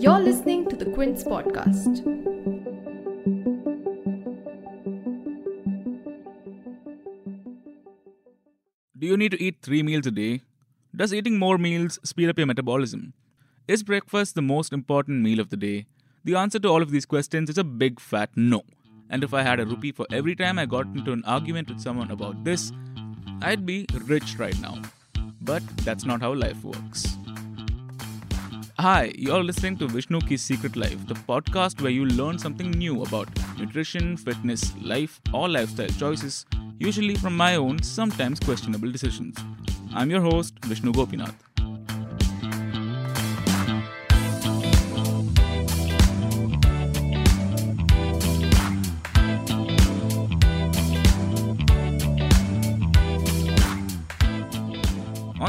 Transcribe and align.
You're 0.00 0.18
listening 0.18 0.68
to 0.68 0.76
the 0.76 0.90
Quint's 0.94 1.22
podcast. 1.22 2.02
Do 8.98 9.06
you 9.06 9.16
need 9.16 9.30
to 9.30 9.42
eat 9.42 9.58
three 9.62 9.82
meals 9.82 10.06
a 10.06 10.10
day? 10.10 10.42
Does 10.94 11.14
eating 11.14 11.38
more 11.38 11.58
meals 11.58 11.98
speed 12.02 12.28
up 12.28 12.38
your 12.38 12.46
metabolism? 12.46 13.12
Is 13.68 13.82
breakfast 13.82 14.34
the 14.34 14.42
most 14.42 14.72
important 14.72 15.22
meal 15.22 15.38
of 15.38 15.50
the 15.50 15.56
day? 15.56 15.86
The 16.24 16.34
answer 16.34 16.58
to 16.58 16.68
all 16.68 16.82
of 16.82 16.90
these 16.90 17.06
questions 17.06 17.48
is 17.48 17.58
a 17.58 17.64
big 17.64 18.00
fat 18.00 18.30
no. 18.36 18.62
And 19.08 19.22
if 19.22 19.32
I 19.32 19.42
had 19.42 19.60
a 19.60 19.64
rupee 19.64 19.92
for 19.92 20.06
every 20.10 20.34
time 20.34 20.58
I 20.58 20.66
got 20.66 20.86
into 20.86 21.12
an 21.12 21.22
argument 21.24 21.68
with 21.68 21.80
someone 21.80 22.10
about 22.10 22.42
this, 22.42 22.72
I'd 23.42 23.64
be 23.64 23.86
rich 24.06 24.36
right 24.38 24.58
now. 24.60 24.82
But 25.50 25.66
that's 25.78 26.04
not 26.04 26.20
how 26.20 26.32
life 26.32 26.62
works. 26.62 27.16
Hi, 28.78 29.12
you're 29.16 29.42
listening 29.42 29.78
to 29.78 29.88
Vishnu 29.88 30.20
Ki's 30.20 30.42
Secret 30.42 30.76
Life, 30.76 31.08
the 31.08 31.14
podcast 31.14 31.82
where 31.82 31.90
you 31.90 32.06
learn 32.06 32.38
something 32.38 32.70
new 32.70 33.02
about 33.02 33.28
nutrition, 33.58 34.16
fitness, 34.16 34.72
life, 34.80 35.20
or 35.34 35.48
lifestyle 35.48 35.88
choices, 35.88 36.46
usually 36.78 37.16
from 37.16 37.36
my 37.36 37.56
own, 37.56 37.82
sometimes 37.82 38.38
questionable 38.38 38.92
decisions. 38.92 39.36
I'm 39.92 40.08
your 40.08 40.20
host, 40.20 40.54
Vishnu 40.66 40.92
Gopinath. 40.92 41.49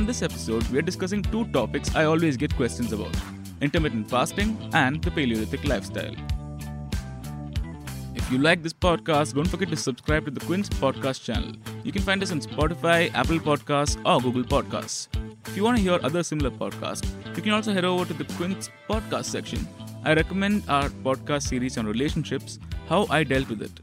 On 0.01 0.07
this 0.07 0.23
episode, 0.23 0.67
we 0.69 0.79
are 0.79 0.81
discussing 0.81 1.21
two 1.21 1.45
topics 1.49 1.93
I 1.93 2.05
always 2.05 2.35
get 2.35 2.55
questions 2.55 2.91
about 2.91 3.15
intermittent 3.61 4.09
fasting 4.09 4.57
and 4.73 4.99
the 4.99 5.11
Paleolithic 5.11 5.63
lifestyle. 5.63 6.15
If 8.15 8.31
you 8.31 8.39
like 8.39 8.63
this 8.63 8.73
podcast, 8.73 9.35
don't 9.35 9.47
forget 9.47 9.69
to 9.69 9.75
subscribe 9.75 10.25
to 10.25 10.31
the 10.31 10.43
Quint's 10.43 10.69
Podcast 10.69 11.23
channel. 11.23 11.51
You 11.83 11.91
can 11.91 12.01
find 12.01 12.23
us 12.23 12.31
on 12.31 12.41
Spotify, 12.41 13.13
Apple 13.13 13.37
Podcasts, 13.37 13.95
or 14.03 14.19
Google 14.19 14.43
Podcasts. 14.43 15.07
If 15.45 15.55
you 15.55 15.63
want 15.63 15.77
to 15.77 15.83
hear 15.83 15.99
other 16.01 16.23
similar 16.23 16.49
podcasts, 16.49 17.07
you 17.37 17.43
can 17.43 17.51
also 17.51 17.71
head 17.71 17.85
over 17.85 18.03
to 18.05 18.13
the 18.15 18.25
Quint's 18.33 18.71
Podcast 18.89 19.25
section. 19.25 19.67
I 20.03 20.15
recommend 20.15 20.63
our 20.67 20.89
podcast 20.89 21.43
series 21.43 21.77
on 21.77 21.85
relationships, 21.85 22.57
How 22.89 23.05
I 23.11 23.23
Dealt 23.23 23.49
with 23.49 23.61
It. 23.61 23.81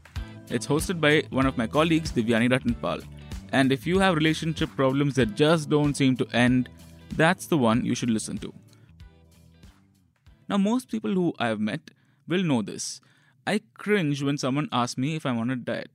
It's 0.49 0.67
hosted 0.67 0.99
by 0.99 1.23
one 1.29 1.45
of 1.45 1.57
my 1.57 1.65
colleagues, 1.65 2.11
Divyani 2.11 2.49
Rattanpal. 2.49 3.05
And 3.51 3.71
if 3.71 3.87
you 3.87 3.99
have 3.99 4.15
relationship 4.15 4.69
problems 4.75 5.15
that 5.15 5.35
just 5.35 5.69
don't 5.69 5.95
seem 5.95 6.15
to 6.17 6.27
end, 6.33 6.69
that's 7.15 7.47
the 7.47 7.57
one 7.57 7.85
you 7.85 7.95
should 7.95 8.09
listen 8.09 8.37
to. 8.39 8.53
Now, 10.47 10.57
most 10.57 10.89
people 10.89 11.13
who 11.13 11.33
I 11.39 11.47
have 11.47 11.59
met 11.59 11.91
will 12.27 12.43
know 12.43 12.61
this. 12.61 13.01
I 13.45 13.61
cringe 13.73 14.21
when 14.21 14.37
someone 14.37 14.69
asks 14.71 14.97
me 14.97 15.15
if 15.15 15.25
I'm 15.25 15.39
on 15.39 15.49
a 15.49 15.55
diet. 15.55 15.91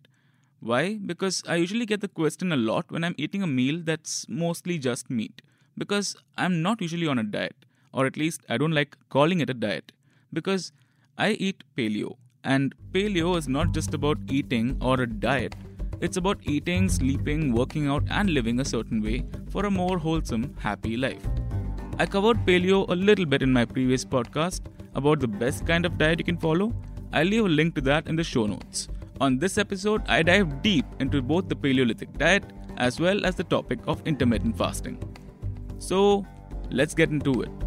Why? 0.61 0.95
Because 0.95 1.43
I 1.47 1.57
usually 1.57 1.87
get 1.87 2.01
the 2.01 2.09
question 2.09 2.53
a 2.53 2.57
lot 2.57 2.91
when 2.91 3.05
I'm 3.05 3.15
eating 3.19 3.43
a 3.43 3.47
meal 3.47 3.81
that's 3.83 4.27
mostly 4.29 4.79
just 4.79 5.11
meat. 5.11 5.43
Because 5.77 6.17
I'm 6.37 6.63
not 6.63 6.81
usually 6.81 7.07
on 7.07 7.19
a 7.19 7.25
diet, 7.25 7.67
or 7.93 8.07
at 8.07 8.17
least 8.17 8.43
I 8.49 8.57
don't 8.57 8.73
like 8.73 8.97
calling 9.11 9.41
it 9.41 9.51
a 9.51 9.55
diet. 9.55 9.93
Because 10.33 10.73
I 11.19 11.31
eat 11.33 11.63
paleo, 11.77 12.17
and 12.43 12.75
paleo 12.93 13.37
is 13.37 13.49
not 13.49 13.73
just 13.73 13.95
about 13.95 14.19
eating 14.29 14.77
or 14.81 15.01
a 15.01 15.07
diet, 15.07 15.55
it's 16.05 16.19
about 16.19 16.39
eating, 16.45 16.89
sleeping, 16.89 17.53
working 17.55 17.89
out, 17.89 18.05
and 18.11 18.29
living 18.29 18.61
a 18.61 18.65
certain 18.65 19.03
way 19.03 19.25
for 19.51 19.65
a 19.65 19.71
more 19.71 19.97
wholesome, 19.99 20.55
happy 20.59 20.99
life. 20.99 21.27
I 21.99 22.05
covered 22.05 22.45
paleo 22.47 22.87
a 22.91 22.95
little 22.95 23.25
bit 23.25 23.41
in 23.41 23.51
my 23.51 23.65
previous 23.65 24.05
podcast 24.05 24.67
about 24.95 25.21
the 25.21 25.29
best 25.29 25.67
kind 25.67 25.87
of 25.87 25.97
diet 25.97 26.19
you 26.19 26.25
can 26.25 26.37
follow. 26.37 26.75
I'll 27.15 27.25
leave 27.25 27.47
a 27.47 27.49
link 27.49 27.75
to 27.77 27.81
that 27.83 28.07
in 28.07 28.17
the 28.17 28.25
show 28.25 28.47
notes. 28.47 28.89
On 29.21 29.39
this 29.39 29.57
episode, 29.57 30.03
I 30.07 30.23
dive 30.23 30.61
deep 30.61 30.85
into 31.01 31.23
both 31.23 31.49
the 31.49 31.57
Paleolithic 31.57 32.19
diet 32.19 32.45
as 32.77 33.01
well 33.01 33.25
as 33.25 33.37
the 33.37 33.45
topic 33.45 33.79
of 33.87 34.07
intermittent 34.07 34.59
fasting. 34.59 34.99
So, 35.79 36.27
let's 36.71 36.95
get 36.95 37.09
into 37.09 37.41
it. 37.43 37.64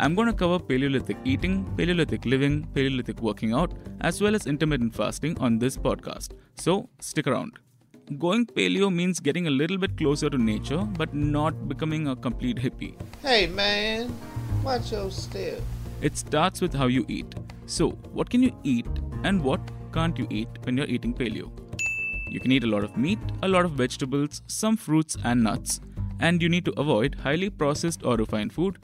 I'm 0.00 0.14
going 0.14 0.28
to 0.28 0.32
cover 0.32 0.60
Paleolithic 0.60 1.16
eating, 1.24 1.64
Paleolithic 1.76 2.24
living, 2.24 2.64
Paleolithic 2.72 3.20
working 3.20 3.52
out, 3.52 3.72
as 4.02 4.22
well 4.22 4.36
as 4.36 4.46
intermittent 4.46 4.94
fasting 4.94 5.36
on 5.40 5.58
this 5.58 5.76
podcast. 5.76 6.34
So, 6.54 6.88
stick 7.00 7.26
around. 7.26 7.58
Going 8.16 8.46
paleo 8.46 8.94
means 8.94 9.18
getting 9.18 9.48
a 9.48 9.50
little 9.50 9.76
bit 9.76 9.96
closer 9.96 10.30
to 10.30 10.38
nature, 10.38 10.78
but 10.96 11.12
not 11.14 11.68
becoming 11.68 12.06
a 12.06 12.14
complete 12.14 12.58
hippie. 12.58 12.94
Hey 13.22 13.48
man, 13.48 14.14
watch 14.62 14.92
your 14.92 15.10
step. 15.10 15.60
It 16.00 16.16
starts 16.16 16.60
with 16.60 16.72
how 16.72 16.86
you 16.86 17.04
eat. 17.08 17.34
So, 17.66 17.90
what 18.12 18.30
can 18.30 18.40
you 18.40 18.52
eat 18.62 18.86
and 19.24 19.42
what 19.42 19.60
can't 19.92 20.16
you 20.16 20.28
eat 20.30 20.48
when 20.62 20.76
you're 20.76 20.86
eating 20.86 21.12
paleo? 21.12 21.50
You 22.30 22.38
can 22.38 22.52
eat 22.52 22.62
a 22.62 22.68
lot 22.68 22.84
of 22.84 22.96
meat, 22.96 23.18
a 23.42 23.48
lot 23.48 23.64
of 23.64 23.72
vegetables, 23.72 24.42
some 24.46 24.76
fruits 24.76 25.16
and 25.24 25.42
nuts, 25.42 25.80
and 26.20 26.40
you 26.40 26.48
need 26.48 26.64
to 26.66 26.80
avoid 26.80 27.16
highly 27.16 27.50
processed 27.50 28.04
or 28.04 28.16
refined 28.16 28.52
food. 28.52 28.78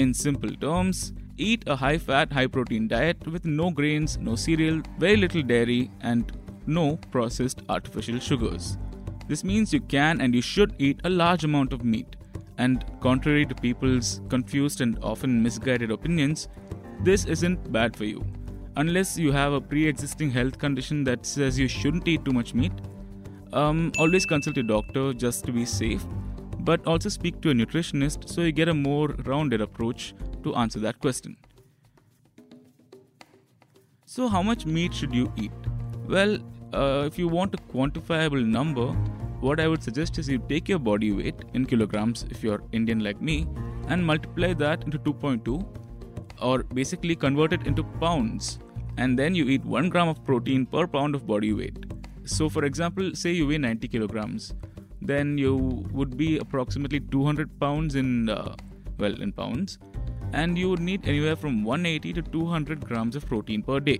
In 0.00 0.14
simple 0.14 0.48
terms, 0.48 1.12
eat 1.36 1.64
a 1.66 1.76
high 1.76 1.98
fat, 1.98 2.32
high 2.32 2.46
protein 2.46 2.88
diet 2.88 3.26
with 3.26 3.44
no 3.44 3.70
grains, 3.70 4.16
no 4.16 4.34
cereal, 4.34 4.80
very 4.98 5.18
little 5.18 5.42
dairy, 5.42 5.90
and 6.00 6.32
no 6.66 6.96
processed 7.10 7.60
artificial 7.68 8.18
sugars. 8.18 8.78
This 9.28 9.44
means 9.44 9.74
you 9.74 9.80
can 9.80 10.22
and 10.22 10.34
you 10.34 10.40
should 10.40 10.74
eat 10.78 11.02
a 11.04 11.10
large 11.10 11.44
amount 11.44 11.74
of 11.74 11.84
meat. 11.84 12.16
And 12.56 12.82
contrary 13.00 13.44
to 13.44 13.54
people's 13.54 14.22
confused 14.30 14.80
and 14.80 14.98
often 15.02 15.42
misguided 15.42 15.90
opinions, 15.90 16.48
this 17.04 17.26
isn't 17.26 17.70
bad 17.70 17.94
for 17.94 18.06
you. 18.06 18.24
Unless 18.76 19.18
you 19.18 19.32
have 19.32 19.52
a 19.52 19.60
pre 19.60 19.86
existing 19.86 20.30
health 20.30 20.58
condition 20.58 21.04
that 21.04 21.26
says 21.26 21.58
you 21.58 21.68
shouldn't 21.68 22.08
eat 22.08 22.24
too 22.24 22.32
much 22.32 22.54
meat, 22.54 22.72
um, 23.52 23.92
always 23.98 24.24
consult 24.24 24.56
your 24.56 24.64
doctor 24.64 25.12
just 25.12 25.44
to 25.44 25.52
be 25.52 25.66
safe, 25.66 26.06
but 26.64 26.86
also 26.86 27.08
speak 27.08 27.40
to 27.40 27.50
a 27.50 27.54
nutritionist 27.54 28.28
so 28.28 28.42
you 28.42 28.52
get 28.52 28.68
a 28.68 28.74
more 28.74 29.08
rounded 29.24 29.60
approach 29.60 30.14
to 30.42 30.54
answer 30.54 30.78
that 30.80 31.00
question. 31.00 31.36
So, 34.06 34.28
how 34.28 34.42
much 34.42 34.66
meat 34.66 34.92
should 34.92 35.14
you 35.14 35.32
eat? 35.36 35.52
Well, 36.08 36.38
uh, 36.72 37.04
if 37.06 37.18
you 37.18 37.28
want 37.28 37.54
a 37.54 37.58
quantifiable 37.72 38.44
number, 38.44 38.88
what 39.40 39.60
I 39.60 39.68
would 39.68 39.82
suggest 39.82 40.18
is 40.18 40.28
you 40.28 40.38
take 40.48 40.68
your 40.68 40.78
body 40.78 41.12
weight 41.12 41.36
in 41.54 41.64
kilograms 41.64 42.26
if 42.30 42.42
you're 42.42 42.62
Indian 42.72 43.00
like 43.00 43.22
me 43.22 43.46
and 43.88 44.04
multiply 44.04 44.52
that 44.54 44.84
into 44.84 44.98
2.2 44.98 45.64
or 46.42 46.62
basically 46.64 47.16
convert 47.16 47.52
it 47.52 47.66
into 47.66 47.84
pounds 47.84 48.58
and 48.96 49.18
then 49.18 49.34
you 49.34 49.46
eat 49.46 49.64
1 49.64 49.88
gram 49.88 50.08
of 50.08 50.24
protein 50.24 50.66
per 50.66 50.86
pound 50.86 51.14
of 51.14 51.26
body 51.26 51.52
weight. 51.52 51.86
So, 52.24 52.48
for 52.48 52.64
example, 52.64 53.14
say 53.14 53.32
you 53.32 53.46
weigh 53.46 53.58
90 53.58 53.88
kilograms, 53.88 54.54
then 55.02 55.38
you 55.38 55.56
would 55.92 56.16
be 56.16 56.38
approximately 56.38 57.00
200 57.00 57.58
pounds 57.60 57.94
in, 57.94 58.28
uh, 58.28 58.54
well, 58.98 59.20
in 59.20 59.32
pounds, 59.32 59.78
and 60.32 60.56
you 60.56 60.70
would 60.70 60.80
need 60.80 61.06
anywhere 61.06 61.36
from 61.36 61.64
180 61.64 62.12
to 62.14 62.22
200 62.22 62.86
grams 62.86 63.16
of 63.16 63.26
protein 63.26 63.62
per 63.62 63.80
day. 63.80 63.98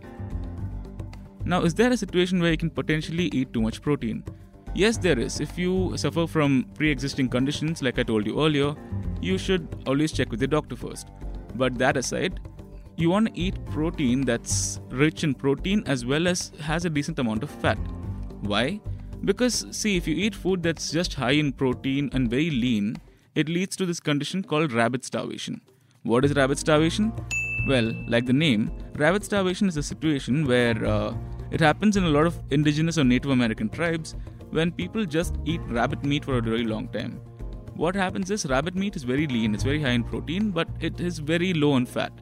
Now, 1.45 1.63
is 1.63 1.75
there 1.75 1.91
a 1.91 1.97
situation 1.97 2.41
where 2.41 2.51
you 2.51 2.59
can 2.59 2.71
potentially 2.71 3.27
eat 3.33 3.53
too 3.53 3.63
much 3.63 3.81
protein? 3.81 4.23
Yes, 4.75 4.99
there 4.99 5.19
is. 5.19 5.41
If 5.41 5.59
you 5.59 5.97
suffer 5.97 6.27
from 6.27 6.67
pre 6.75 6.91
existing 6.91 7.29
conditions, 7.29 7.83
like 7.83 7.99
I 7.99 8.03
told 8.03 8.27
you 8.27 8.41
earlier, 8.41 8.75
you 9.21 9.37
should 9.39 9.67
always 9.87 10.13
check 10.13 10.31
with 10.31 10.41
your 10.41 10.49
doctor 10.49 10.77
first. 10.77 11.09
But 11.57 11.77
that 11.79 11.97
aside, 11.97 12.39
you 12.97 13.11
want 13.11 13.29
to 13.29 13.41
eat 13.41 13.55
protein 13.67 14.21
that's 14.21 14.81
rich 14.91 15.25
in 15.25 15.35
protein 15.35 15.83
as 15.87 16.05
well 16.05 16.29
as 16.29 16.53
has 16.61 16.85
a 16.85 16.91
decent 16.91 17.19
amount 17.19 17.43
of 17.43 17.51
fat. 17.51 17.79
Why? 18.43 18.81
Because, 19.25 19.67
see, 19.71 19.97
if 19.97 20.09
you 20.09 20.15
eat 20.17 20.35
food 20.35 20.63
that's 20.63 20.91
just 20.91 21.15
high 21.15 21.33
in 21.33 21.53
protein 21.53 22.11
and 22.13 22.31
very 22.31 22.51
lean, 22.51 22.97
it 23.35 23.49
leads 23.49 23.77
to 23.77 23.87
this 23.87 24.01
condition 24.01 24.43
called 24.43 24.73
rabbit 24.73 25.05
starvation. 25.05 25.61
What 26.03 26.25
is 26.25 26.35
rabbit 26.35 26.59
starvation? 26.59 27.13
Well, 27.69 27.93
like 28.09 28.25
the 28.25 28.33
name, 28.33 28.71
rabbit 28.97 29.25
starvation 29.25 29.69
is 29.69 29.77
a 29.77 29.83
situation 29.83 30.47
where 30.47 30.85
uh, 30.85 31.15
it 31.51 31.61
happens 31.61 31.97
in 31.97 32.05
a 32.05 32.09
lot 32.09 32.27
of 32.27 32.41
indigenous 32.51 32.97
or 32.97 33.05
Native 33.05 33.31
American 33.31 33.69
tribes 33.69 34.15
when 34.51 34.73
people 34.73 35.05
just 35.05 35.37
eat 35.45 35.61
rabbit 35.69 36.03
meat 36.03 36.25
for 36.25 36.39
a 36.39 36.43
very 36.43 36.65
long 36.65 36.89
time. 36.89 37.21
What 37.75 37.95
happens 37.95 38.31
is 38.31 38.47
rabbit 38.47 38.75
meat 38.75 38.97
is 38.97 39.05
very 39.05 39.27
lean, 39.27 39.55
it's 39.55 39.65
very 39.65 39.83
high 39.83 39.91
in 39.91 40.05
protein, 40.05 40.51
but 40.51 40.69
it 40.81 41.01
is 41.01 41.19
very 41.19 41.53
low 41.53 41.77
in 41.77 41.87
fat. 41.87 42.13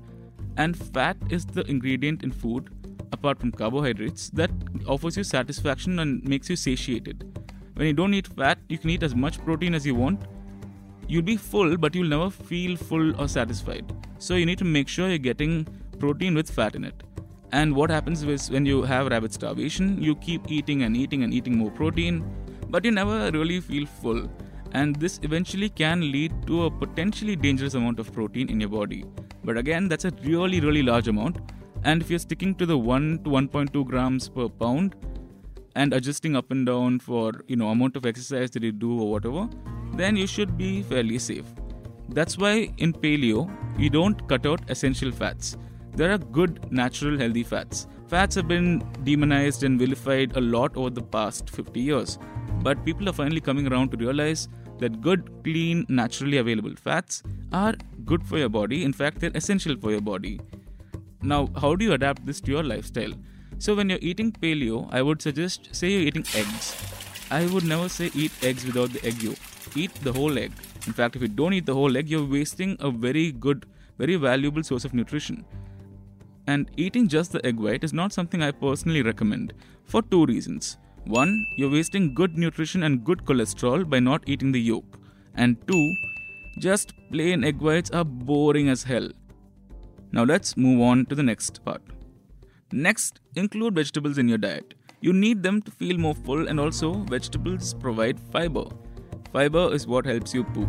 And 0.56 0.76
fat 0.76 1.16
is 1.30 1.46
the 1.46 1.64
ingredient 1.70 2.24
in 2.24 2.32
food, 2.32 2.70
apart 3.12 3.38
from 3.38 3.52
carbohydrates, 3.52 4.30
that 4.30 4.50
offers 4.86 5.16
you 5.16 5.24
satisfaction 5.24 5.98
and 5.98 6.22
makes 6.24 6.48
you 6.48 6.56
satiated. 6.56 7.24
When 7.74 7.86
you 7.86 7.92
don't 7.92 8.14
eat 8.14 8.26
fat, 8.26 8.58
you 8.68 8.78
can 8.78 8.90
eat 8.90 9.02
as 9.02 9.14
much 9.14 9.42
protein 9.44 9.74
as 9.74 9.86
you 9.86 9.94
want. 9.94 10.22
You'll 11.06 11.22
be 11.22 11.36
full, 11.36 11.76
but 11.76 11.94
you'll 11.94 12.08
never 12.08 12.30
feel 12.30 12.76
full 12.76 13.18
or 13.20 13.28
satisfied. 13.28 13.92
So 14.18 14.34
you 14.34 14.46
need 14.46 14.58
to 14.58 14.64
make 14.64 14.88
sure 14.88 15.08
you're 15.08 15.18
getting 15.18 15.66
protein 15.98 16.34
with 16.34 16.50
fat 16.50 16.74
in 16.74 16.84
it. 16.84 17.02
And 17.52 17.74
what 17.74 17.88
happens 17.88 18.22
is 18.22 18.50
when 18.50 18.66
you 18.66 18.82
have 18.82 19.06
rabbit 19.06 19.32
starvation, 19.32 20.02
you 20.02 20.16
keep 20.16 20.50
eating 20.50 20.82
and 20.82 20.96
eating 20.96 21.22
and 21.22 21.32
eating 21.32 21.56
more 21.56 21.70
protein, 21.70 22.24
but 22.68 22.84
you 22.84 22.90
never 22.90 23.30
really 23.30 23.60
feel 23.60 23.86
full. 23.86 24.28
And 24.72 24.96
this 24.96 25.18
eventually 25.22 25.70
can 25.70 26.12
lead 26.12 26.46
to 26.46 26.64
a 26.64 26.70
potentially 26.70 27.36
dangerous 27.36 27.74
amount 27.74 28.00
of 28.00 28.12
protein 28.12 28.50
in 28.50 28.60
your 28.60 28.68
body. 28.68 29.04
But 29.44 29.56
again, 29.56 29.88
that's 29.88 30.04
a 30.04 30.10
really, 30.22 30.60
really 30.60 30.82
large 30.82 31.08
amount. 31.08 31.38
And 31.84 32.02
if 32.02 32.10
you're 32.10 32.18
sticking 32.18 32.54
to 32.56 32.66
the 32.66 32.76
1 32.76 33.24
to 33.24 33.30
1.2 33.30 33.86
grams 33.86 34.28
per 34.28 34.48
pound 34.48 34.96
and 35.76 35.94
adjusting 35.94 36.36
up 36.36 36.50
and 36.50 36.66
down 36.66 36.98
for, 36.98 37.32
you 37.46 37.56
know, 37.56 37.68
amount 37.68 37.96
of 37.96 38.04
exercise 38.04 38.50
that 38.50 38.62
you 38.62 38.72
do 38.72 39.00
or 39.00 39.10
whatever, 39.10 39.48
then 39.94 40.16
you 40.16 40.26
should 40.26 40.56
be 40.58 40.82
fairly 40.82 41.18
safe. 41.18 41.44
That's 42.08 42.36
why 42.38 42.72
in 42.78 42.92
paleo, 42.92 43.50
you 43.78 43.90
don't 43.90 44.26
cut 44.28 44.46
out 44.46 44.60
essential 44.68 45.12
fats. 45.12 45.56
There 45.94 46.12
are 46.12 46.18
good, 46.18 46.70
natural, 46.72 47.18
healthy 47.18 47.42
fats. 47.42 47.86
Fats 48.06 48.34
have 48.36 48.48
been 48.48 48.82
demonized 49.04 49.64
and 49.64 49.78
vilified 49.78 50.36
a 50.36 50.40
lot 50.40 50.76
over 50.76 50.90
the 50.90 51.02
past 51.02 51.50
50 51.50 51.78
years, 51.78 52.18
but 52.62 52.84
people 52.84 53.08
are 53.08 53.12
finally 53.12 53.40
coming 53.40 53.66
around 53.70 53.90
to 53.90 53.96
realize 53.98 54.48
that 54.78 55.00
good, 55.00 55.30
clean, 55.44 55.84
naturally 55.88 56.38
available 56.38 56.74
fats 56.76 57.22
are 57.52 57.74
good 58.04 58.24
for 58.24 58.38
your 58.38 58.48
body. 58.48 58.84
In 58.84 58.92
fact, 58.92 59.20
they're 59.20 59.32
essential 59.34 59.76
for 59.76 59.90
your 59.90 60.00
body. 60.00 60.40
Now, 61.22 61.48
how 61.56 61.74
do 61.74 61.84
you 61.84 61.92
adapt 61.94 62.24
this 62.24 62.40
to 62.42 62.50
your 62.50 62.62
lifestyle? 62.62 63.12
So, 63.58 63.74
when 63.74 63.90
you're 63.90 63.98
eating 64.00 64.30
paleo, 64.30 64.88
I 64.92 65.02
would 65.02 65.20
suggest 65.20 65.68
say 65.72 65.90
you're 65.90 66.02
eating 66.02 66.24
eggs. 66.34 66.76
I 67.30 67.46
would 67.46 67.64
never 67.64 67.88
say 67.88 68.10
eat 68.14 68.32
eggs 68.42 68.64
without 68.64 68.90
the 68.92 69.04
egg 69.04 69.22
yolk. 69.22 69.38
Eat 69.74 69.92
the 70.02 70.12
whole 70.12 70.38
egg. 70.38 70.52
In 70.86 70.92
fact, 70.92 71.16
if 71.16 71.22
you 71.22 71.28
don't 71.28 71.52
eat 71.52 71.66
the 71.66 71.74
whole 71.74 71.96
egg, 71.96 72.08
you're 72.08 72.24
wasting 72.24 72.76
a 72.80 72.90
very 72.90 73.32
good, 73.32 73.66
very 73.98 74.14
valuable 74.14 74.62
source 74.62 74.84
of 74.84 74.94
nutrition. 74.94 75.44
And 76.46 76.70
eating 76.76 77.08
just 77.08 77.32
the 77.32 77.44
egg 77.44 77.58
white 77.58 77.84
is 77.84 77.92
not 77.92 78.12
something 78.12 78.42
I 78.42 78.52
personally 78.52 79.02
recommend 79.02 79.52
for 79.84 80.02
two 80.02 80.24
reasons. 80.24 80.78
One, 81.04 81.44
you're 81.56 81.70
wasting 81.70 82.14
good 82.14 82.38
nutrition 82.38 82.84
and 82.84 83.04
good 83.04 83.24
cholesterol 83.24 83.88
by 83.88 83.98
not 83.98 84.22
eating 84.26 84.52
the 84.52 84.60
yolk. 84.60 84.98
And 85.34 85.56
two, 85.66 85.94
just 86.58 86.94
plain 87.10 87.44
egg 87.44 87.60
whites 87.60 87.90
are 87.90 88.04
boring 88.04 88.68
as 88.68 88.84
hell. 88.84 89.10
Now 90.10 90.24
let's 90.24 90.56
move 90.56 90.80
on 90.80 91.06
to 91.06 91.14
the 91.14 91.22
next 91.22 91.64
part. 91.64 91.82
Next, 92.72 93.20
include 93.36 93.74
vegetables 93.74 94.18
in 94.18 94.28
your 94.28 94.38
diet. 94.38 94.74
You 95.00 95.12
need 95.12 95.42
them 95.42 95.62
to 95.62 95.70
feel 95.70 95.96
more 95.96 96.14
full, 96.14 96.48
and 96.48 96.58
also, 96.58 96.92
vegetables 96.92 97.74
provide 97.74 98.18
fiber. 98.18 98.64
Fiber 99.32 99.72
is 99.72 99.86
what 99.86 100.06
helps 100.06 100.34
you 100.34 100.44
poop. 100.44 100.68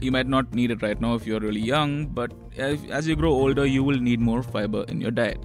You 0.00 0.10
might 0.10 0.26
not 0.26 0.54
need 0.54 0.70
it 0.70 0.82
right 0.82 1.00
now 1.00 1.14
if 1.14 1.26
you're 1.26 1.40
really 1.40 1.60
young, 1.60 2.06
but 2.06 2.32
as 2.56 3.06
you 3.06 3.14
grow 3.16 3.32
older, 3.32 3.66
you 3.66 3.84
will 3.84 3.98
need 3.98 4.20
more 4.20 4.42
fiber 4.42 4.84
in 4.88 5.00
your 5.00 5.10
diet. 5.10 5.38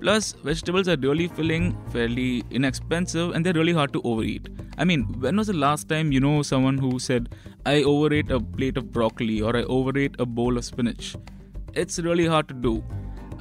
Plus, 0.00 0.32
vegetables 0.32 0.88
are 0.88 0.96
really 0.96 1.28
filling, 1.28 1.76
fairly 1.90 2.42
inexpensive, 2.50 3.34
and 3.34 3.46
they're 3.46 3.52
really 3.52 3.72
hard 3.72 3.92
to 3.92 4.02
overeat. 4.02 4.48
I 4.76 4.84
mean, 4.84 5.04
when 5.20 5.36
was 5.36 5.46
the 5.46 5.52
last 5.52 5.88
time 5.88 6.10
you 6.12 6.18
know 6.18 6.42
someone 6.42 6.76
who 6.76 6.98
said, 6.98 7.34
I 7.64 7.82
overate 7.84 8.30
a 8.30 8.40
plate 8.40 8.76
of 8.76 8.90
broccoli 8.90 9.40
or 9.40 9.56
I 9.56 9.62
overate 9.62 10.16
a 10.18 10.26
bowl 10.26 10.58
of 10.58 10.64
spinach? 10.64 11.14
It's 11.74 11.98
really 11.98 12.26
hard 12.26 12.48
to 12.48 12.54
do. 12.54 12.84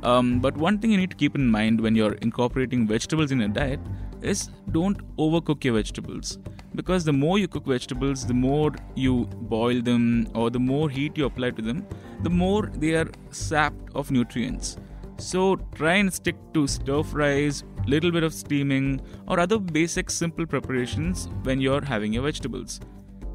Um, 0.04 0.39
but 0.39 0.56
one 0.56 0.80
thing 0.80 0.92
you 0.92 0.98
need 0.98 1.10
to 1.12 1.18
keep 1.18 1.36
in 1.36 1.50
mind 1.50 1.81
when 1.81 1.95
you're 1.95 2.13
incorporating 2.13 2.88
vegetables 2.88 3.31
in 3.31 3.39
your 3.39 3.50
diet 3.50 3.80
is 4.22 4.50
don't 4.72 5.00
overcook 5.18 5.63
your 5.63 5.74
vegetables. 5.74 6.39
Because 6.74 7.04
the 7.04 7.12
more 7.12 7.38
you 7.39 7.50
cook 7.50 7.66
vegetables, 7.66 8.25
the 8.25 8.33
more 8.33 8.72
you 8.95 9.25
boil 9.42 9.81
them 9.81 10.30
or 10.33 10.50
the 10.50 10.60
more 10.60 10.89
heat 10.89 11.18
you 11.18 11.25
apply 11.25 11.51
to 11.51 11.62
them, 11.62 11.86
the 12.24 12.30
more 12.30 12.68
they 12.78 12.94
are 12.94 13.10
sapped 13.31 13.94
of 13.94 14.12
nutrients. 14.12 14.77
So 15.18 15.57
try 15.75 15.95
and 15.95 16.12
stick 16.12 16.38
to 16.54 16.68
stir 16.68 17.04
fries, 17.04 17.66
little 17.86 18.12
bit 18.12 18.24
of 18.24 18.34
steaming, 18.34 19.01
or 19.27 19.39
other 19.39 19.60
basic 19.60 20.10
simple 20.10 20.45
preparations 20.45 21.27
when 21.44 21.60
you're 21.60 21.84
having 21.84 22.13
your 22.13 22.24
vegetables. 22.24 22.80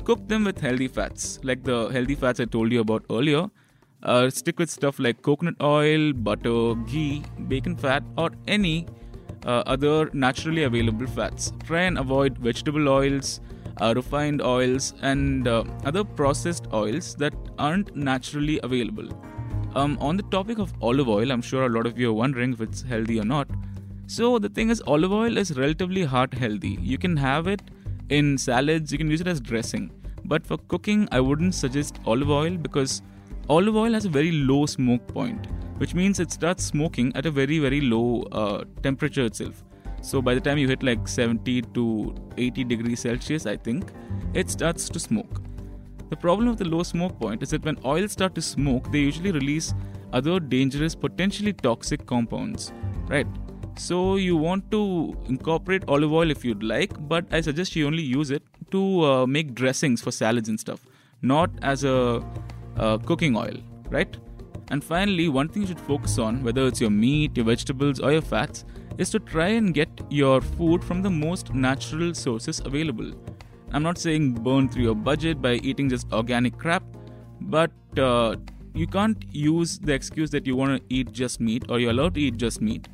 Cook 0.04 0.26
them 0.26 0.44
with 0.44 0.58
healthy 0.58 0.88
fats, 0.88 1.38
like 1.42 1.62
the 1.64 1.88
healthy 1.88 2.14
fats 2.14 2.40
I 2.40 2.46
told 2.46 2.72
you 2.72 2.80
about 2.80 3.04
earlier, 3.10 3.48
uh, 4.02 4.30
stick 4.30 4.58
with 4.58 4.70
stuff 4.70 4.98
like 4.98 5.22
coconut 5.22 5.54
oil, 5.60 6.12
butter, 6.12 6.74
ghee, 6.86 7.22
bacon 7.48 7.76
fat, 7.76 8.02
or 8.16 8.30
any 8.46 8.86
uh, 9.44 9.62
other 9.66 10.10
naturally 10.12 10.64
available 10.64 11.06
fats. 11.06 11.52
Try 11.64 11.82
and 11.82 11.98
avoid 11.98 12.38
vegetable 12.38 12.88
oils, 12.88 13.40
uh, 13.80 13.92
refined 13.96 14.42
oils, 14.42 14.94
and 15.02 15.48
uh, 15.48 15.64
other 15.84 16.04
processed 16.04 16.66
oils 16.72 17.14
that 17.16 17.34
aren't 17.58 17.94
naturally 17.96 18.60
available. 18.62 19.08
Um, 19.74 19.98
on 20.00 20.16
the 20.16 20.22
topic 20.24 20.58
of 20.58 20.72
olive 20.80 21.08
oil, 21.08 21.30
I'm 21.30 21.42
sure 21.42 21.66
a 21.66 21.68
lot 21.68 21.86
of 21.86 21.98
you 21.98 22.10
are 22.10 22.14
wondering 22.14 22.52
if 22.52 22.60
it's 22.60 22.82
healthy 22.82 23.20
or 23.20 23.24
not. 23.24 23.48
So, 24.06 24.38
the 24.38 24.48
thing 24.48 24.70
is, 24.70 24.82
olive 24.86 25.12
oil 25.12 25.36
is 25.36 25.56
relatively 25.58 26.04
heart 26.04 26.32
healthy. 26.32 26.78
You 26.80 26.96
can 26.96 27.16
have 27.16 27.46
it 27.46 27.60
in 28.08 28.38
salads, 28.38 28.92
you 28.92 28.98
can 28.98 29.10
use 29.10 29.20
it 29.20 29.26
as 29.26 29.40
dressing. 29.40 29.90
But 30.24 30.46
for 30.46 30.58
cooking, 30.58 31.08
I 31.12 31.20
wouldn't 31.20 31.54
suggest 31.54 31.98
olive 32.06 32.30
oil 32.30 32.56
because 32.56 33.02
olive 33.48 33.76
oil 33.76 33.92
has 33.92 34.04
a 34.04 34.08
very 34.08 34.32
low 34.32 34.66
smoke 34.66 35.06
point, 35.06 35.46
which 35.78 35.94
means 35.94 36.20
it 36.20 36.30
starts 36.32 36.64
smoking 36.64 37.14
at 37.14 37.26
a 37.26 37.30
very, 37.30 37.58
very 37.58 37.80
low 37.80 38.22
uh, 38.32 38.64
temperature 38.82 39.24
itself. 39.24 39.62
So 40.02 40.22
by 40.22 40.34
the 40.34 40.40
time 40.40 40.58
you 40.58 40.68
hit 40.68 40.82
like 40.82 41.08
70 41.08 41.62
to 41.62 42.14
80 42.36 42.64
degrees 42.64 43.00
Celsius, 43.00 43.46
I 43.46 43.56
think, 43.56 43.90
it 44.34 44.50
starts 44.50 44.88
to 44.88 44.98
smoke. 44.98 45.42
The 46.10 46.16
problem 46.16 46.48
with 46.48 46.58
the 46.58 46.64
low 46.64 46.82
smoke 46.82 47.18
point 47.18 47.42
is 47.42 47.50
that 47.50 47.64
when 47.64 47.76
oils 47.84 48.12
start 48.12 48.34
to 48.36 48.42
smoke, 48.42 48.90
they 48.92 48.98
usually 48.98 49.32
release 49.32 49.74
other 50.12 50.38
dangerous, 50.38 50.94
potentially 50.94 51.52
toxic 51.52 52.06
compounds, 52.06 52.72
right? 53.08 53.26
So 53.76 54.16
you 54.16 54.36
want 54.36 54.70
to 54.70 55.16
incorporate 55.26 55.84
olive 55.88 56.12
oil 56.12 56.30
if 56.30 56.44
you'd 56.44 56.62
like, 56.62 56.92
but 57.08 57.26
I 57.32 57.40
suggest 57.40 57.76
you 57.76 57.86
only 57.86 58.02
use 58.02 58.30
it 58.30 58.42
to 58.70 59.04
uh, 59.04 59.26
make 59.26 59.54
dressings 59.54 60.00
for 60.00 60.10
salads 60.10 60.48
and 60.48 60.58
stuff, 60.58 60.80
not 61.22 61.50
as 61.62 61.84
a 61.84 62.24
uh, 62.76 62.98
cooking 62.98 63.36
oil, 63.36 63.56
right? 63.90 64.16
And 64.68 64.82
finally, 64.82 65.28
one 65.28 65.48
thing 65.48 65.62
you 65.62 65.68
should 65.68 65.80
focus 65.80 66.18
on, 66.18 66.42
whether 66.42 66.66
it's 66.66 66.80
your 66.80 66.90
meat, 66.90 67.36
your 67.36 67.46
vegetables, 67.46 68.00
or 68.00 68.12
your 68.12 68.22
fats, 68.22 68.64
is 68.98 69.10
to 69.10 69.18
try 69.18 69.48
and 69.48 69.74
get 69.74 69.88
your 70.10 70.40
food 70.40 70.82
from 70.82 71.02
the 71.02 71.10
most 71.10 71.54
natural 71.54 72.14
sources 72.14 72.60
available. 72.64 73.12
I'm 73.72 73.82
not 73.82 73.98
saying 73.98 74.34
burn 74.34 74.68
through 74.68 74.84
your 74.84 74.94
budget 74.94 75.42
by 75.42 75.54
eating 75.54 75.88
just 75.88 76.12
organic 76.12 76.56
crap, 76.58 76.82
but 77.40 77.70
uh, 77.98 78.36
you 78.74 78.86
can't 78.86 79.24
use 79.30 79.78
the 79.78 79.92
excuse 79.92 80.30
that 80.30 80.46
you 80.46 80.56
want 80.56 80.80
to 80.80 80.94
eat 80.94 81.12
just 81.12 81.40
meat 81.40 81.64
or 81.68 81.78
you're 81.78 81.90
allowed 81.90 82.14
to 82.14 82.20
eat 82.20 82.36
just 82.36 82.60
meat 82.60 82.88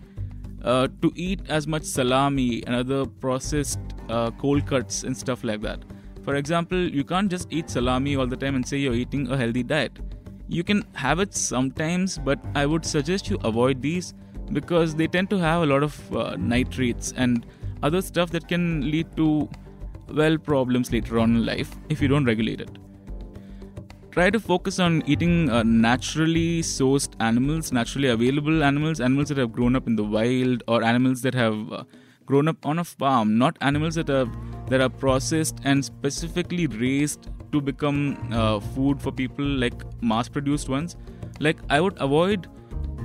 uh, 0.65 0.89
to 1.01 1.13
eat 1.15 1.41
as 1.49 1.67
much 1.67 1.85
salami 1.85 2.65
and 2.67 2.75
other 2.77 3.05
processed 3.05 3.81
uh, 4.09 4.31
cold 4.33 4.67
cuts 4.67 5.03
and 5.05 5.17
stuff 5.17 5.45
like 5.45 5.61
that. 5.61 5.81
For 6.23 6.37
example, 6.37 6.79
you 6.79 7.05
can't 7.05 7.31
just 7.31 7.53
eat 7.53 7.69
salami 7.69 8.17
all 8.17 8.27
the 8.27 8.37
time 8.37 8.55
and 8.55 8.67
say 8.67 8.77
you're 8.79 8.95
eating 8.95 9.31
a 9.31 9.37
healthy 9.37 9.63
diet. 9.63 9.99
You 10.49 10.63
can 10.63 10.85
have 10.95 11.19
it 11.19 11.35
sometimes, 11.35 12.19
but 12.19 12.39
I 12.55 12.67
would 12.67 12.85
suggest 12.85 13.29
you 13.29 13.39
avoid 13.43 13.83
these 13.83 14.15
because 14.53 14.95
they 14.95 15.07
tend 15.07 15.31
to 15.31 15.39
have 15.39 15.63
a 15.63 15.67
lot 15.67 15.83
of 15.83 16.17
uh, 16.17 16.37
nitrates 16.39 17.13
and 17.17 17.47
other 17.83 18.03
stuff 18.03 18.31
that 18.31 18.47
can 18.47 18.91
lead 18.91 19.17
to, 19.17 19.49
well, 20.13 20.39
problems 20.39 20.93
later 20.93 21.19
on 21.19 21.37
in 21.37 21.47
life 21.47 21.75
if 21.89 22.01
you 22.01 22.07
don't 22.07 22.25
regulate 22.25 22.61
it. 22.61 22.71
Try 24.11 24.29
to 24.29 24.39
focus 24.39 24.79
on 24.79 25.03
eating 25.07 25.49
uh, 25.49 25.63
naturally 25.63 26.61
sourced 26.61 27.09
animals, 27.19 27.73
naturally 27.73 28.09
available 28.09 28.63
animals, 28.63 29.01
animals 29.01 29.31
that 29.31 29.39
have 29.39 29.53
grown 29.53 29.75
up 29.75 29.87
in 29.87 29.97
the 29.97 30.05
wild, 30.05 30.63
or 30.69 30.85
animals 30.85 31.23
that 31.23 31.35
have 31.35 31.73
uh, 31.73 31.85
grown 32.27 32.47
up 32.47 32.65
on 32.67 32.79
a 32.79 32.85
farm, 32.85 33.39
not 33.39 33.57
animals 33.63 33.95
that 33.95 34.11
are 34.11 34.27
that 34.73 34.81
are 34.81 34.89
processed 35.05 35.63
and 35.65 35.85
specifically 35.85 36.67
raised 36.67 37.29
to 37.53 37.61
become 37.61 38.01
uh, 38.33 38.59
food 38.75 39.01
for 39.07 39.13
people 39.13 39.45
like 39.45 39.85
mass 40.03 40.29
produced 40.29 40.69
ones. 40.69 40.97
Like 41.47 41.63
i 41.77 41.81
would 41.81 41.97
avoid 42.07 42.47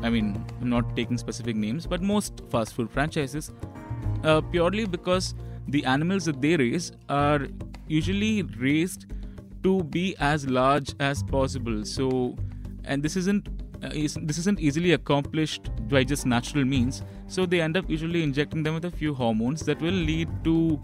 i 0.08 0.10
mean 0.14 0.28
i'm 0.62 0.70
not 0.70 0.90
taking 0.96 1.18
specific 1.22 1.56
names 1.56 1.88
but 1.92 2.04
most 2.10 2.42
fast 2.52 2.74
food 2.74 2.90
franchises 2.96 3.52
uh, 4.24 4.42
purely 4.42 4.86
because 4.86 5.34
the 5.68 5.84
animals 5.86 6.26
that 6.26 6.42
they 6.42 6.56
raise 6.56 6.92
are 7.10 7.48
usually 7.88 8.44
raised 8.44 9.06
to 9.64 9.84
be 9.84 10.16
as 10.20 10.48
large 10.48 10.94
as 11.00 11.24
possible. 11.24 11.84
So 11.84 12.36
and 12.86 13.04
this 13.04 13.16
isn't 13.16 13.50
uh, 13.84 13.90
is, 13.94 14.18
this 14.24 14.38
isn't 14.40 14.60
easily 14.60 14.94
accomplished 14.94 15.70
by 15.90 16.04
just 16.04 16.26
natural 16.26 16.66
means. 16.66 17.04
So 17.28 17.46
they 17.46 17.62
end 17.62 17.78
up 17.78 17.90
usually 17.90 18.24
injecting 18.24 18.64
them 18.64 18.74
with 18.76 18.86
a 18.86 18.92
few 18.92 19.14
hormones 19.14 19.62
that 19.66 19.82
will 19.82 19.92
lead 19.92 20.30
to 20.46 20.82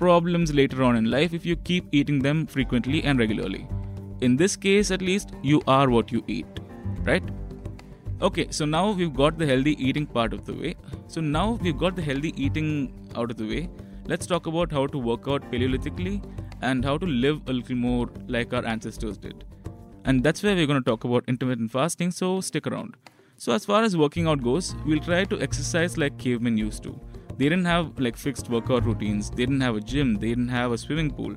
problems 0.00 0.54
later 0.54 0.82
on 0.82 0.96
in 0.96 1.10
life 1.10 1.34
if 1.34 1.44
you 1.44 1.56
keep 1.56 1.84
eating 1.92 2.20
them 2.26 2.46
frequently 2.46 3.02
and 3.02 3.18
regularly. 3.18 3.66
In 4.22 4.36
this 4.36 4.56
case, 4.56 4.90
at 4.90 5.02
least, 5.02 5.32
you 5.42 5.60
are 5.66 5.90
what 5.90 6.10
you 6.10 6.24
eat, 6.26 6.60
right? 7.02 7.22
Okay, 8.22 8.46
so 8.50 8.64
now 8.64 8.92
we've 8.92 9.14
got 9.14 9.38
the 9.38 9.46
healthy 9.46 9.74
eating 9.88 10.06
part 10.06 10.32
of 10.32 10.46
the 10.46 10.54
way. 10.54 10.74
So 11.08 11.20
now 11.20 11.58
we've 11.62 11.78
got 11.78 11.96
the 11.96 12.02
healthy 12.02 12.32
eating 12.36 12.70
out 13.14 13.30
of 13.30 13.36
the 13.36 13.46
way. 13.46 13.68
Let's 14.06 14.26
talk 14.26 14.46
about 14.46 14.72
how 14.72 14.86
to 14.86 14.98
work 14.98 15.28
out 15.28 15.50
paleolithically 15.52 16.22
and 16.62 16.84
how 16.84 16.96
to 16.98 17.06
live 17.06 17.42
a 17.46 17.52
little 17.52 17.76
more 17.76 18.10
like 18.26 18.54
our 18.54 18.64
ancestors 18.64 19.18
did. 19.18 19.44
And 20.04 20.24
that's 20.24 20.42
where 20.42 20.54
we're 20.54 20.66
going 20.66 20.82
to 20.82 20.90
talk 20.90 21.04
about 21.04 21.24
intermittent 21.28 21.70
fasting, 21.72 22.10
so 22.10 22.40
stick 22.40 22.66
around. 22.66 22.96
So, 23.36 23.52
as 23.52 23.64
far 23.64 23.82
as 23.82 23.96
working 23.96 24.26
out 24.26 24.42
goes, 24.42 24.74
we'll 24.86 25.00
try 25.00 25.24
to 25.24 25.40
exercise 25.40 25.96
like 25.96 26.18
cavemen 26.18 26.58
used 26.58 26.82
to 26.84 26.98
They 27.40 27.48
didn't 27.48 27.64
have 27.64 27.98
like 27.98 28.18
fixed 28.18 28.50
workout 28.50 28.84
routines. 28.84 29.30
They 29.30 29.46
didn't 29.46 29.62
have 29.62 29.74
a 29.74 29.80
gym. 29.80 30.16
They 30.16 30.28
didn't 30.28 30.48
have 30.48 30.72
a 30.72 30.76
swimming 30.76 31.10
pool. 31.10 31.36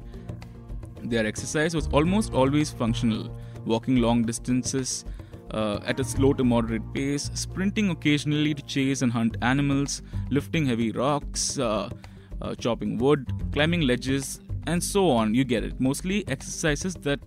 Their 1.02 1.26
exercise 1.26 1.74
was 1.74 1.88
almost 1.94 2.34
always 2.34 2.72
functional, 2.72 3.34
walking 3.66 3.96
long 4.02 4.24
distances 4.24 5.06
uh, 5.52 5.80
at 5.86 6.02
a 6.02 6.04
slow 6.04 6.34
to 6.34 6.44
moderate 6.44 6.94
pace, 6.94 7.32
sprinting 7.36 7.90
occasionally 7.90 8.54
to 8.54 8.62
chase 8.64 9.02
and 9.02 9.14
hunt 9.14 9.38
animals, 9.42 10.02
lifting 10.30 10.66
heavy 10.66 10.92
rocks, 10.92 11.58
uh, 11.58 11.90
uh, 12.42 12.54
chopping 12.56 12.98
wood, 12.98 13.26
climbing 13.54 13.88
ledges, 13.88 14.42
and 14.68 14.84
so 14.84 15.10
on. 15.10 15.34
You 15.34 15.46
get 15.46 15.64
it. 15.64 15.80
Mostly 15.80 16.28
exercises 16.28 16.96
that 16.96 17.22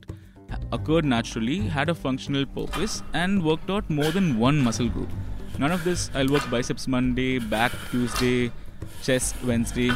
occurred 0.71 1.07
naturally, 1.07 1.61
had 1.61 1.89
a 1.89 1.95
functional 1.95 2.45
purpose, 2.45 3.03
and 3.15 3.43
worked 3.43 3.71
out 3.71 3.89
more 3.89 4.11
than 4.11 4.39
one 4.39 4.61
muscle 4.61 4.91
group. 4.91 5.09
None 5.59 5.73
of 5.73 5.83
this, 5.83 6.11
I'll 6.15 6.29
work 6.29 6.51
biceps 6.51 6.87
Monday, 6.87 7.39
back 7.39 7.73
Tuesday, 7.91 8.53
chest 9.03 9.35
Wednesday. 9.45 9.91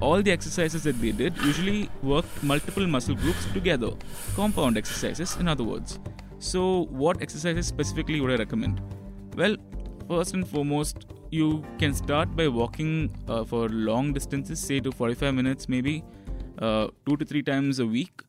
All 0.00 0.22
the 0.22 0.30
exercises 0.30 0.82
that 0.84 1.00
they 1.00 1.12
did 1.12 1.36
usually 1.38 1.88
worked 2.02 2.42
multiple 2.42 2.86
muscle 2.86 3.14
groups 3.14 3.46
together. 3.52 3.90
Compound 4.34 4.76
exercises, 4.76 5.36
in 5.36 5.48
other 5.48 5.64
words. 5.64 5.98
So, 6.38 6.86
what 6.90 7.22
exercises 7.22 7.66
specifically 7.66 8.20
would 8.20 8.30
I 8.30 8.36
recommend? 8.36 8.80
Well, 9.36 9.56
first 10.08 10.34
and 10.34 10.46
foremost, 10.46 11.06
you 11.30 11.64
can 11.78 11.94
start 11.94 12.36
by 12.36 12.48
walking 12.48 13.10
uh, 13.28 13.44
for 13.44 13.68
long 13.68 14.12
distances, 14.12 14.60
say 14.60 14.80
to 14.80 14.92
45 14.92 15.34
minutes 15.34 15.68
maybe, 15.68 16.04
uh, 16.58 16.88
two 17.06 17.16
to 17.16 17.24
three 17.24 17.42
times 17.42 17.78
a 17.78 17.86
week. 17.86 18.22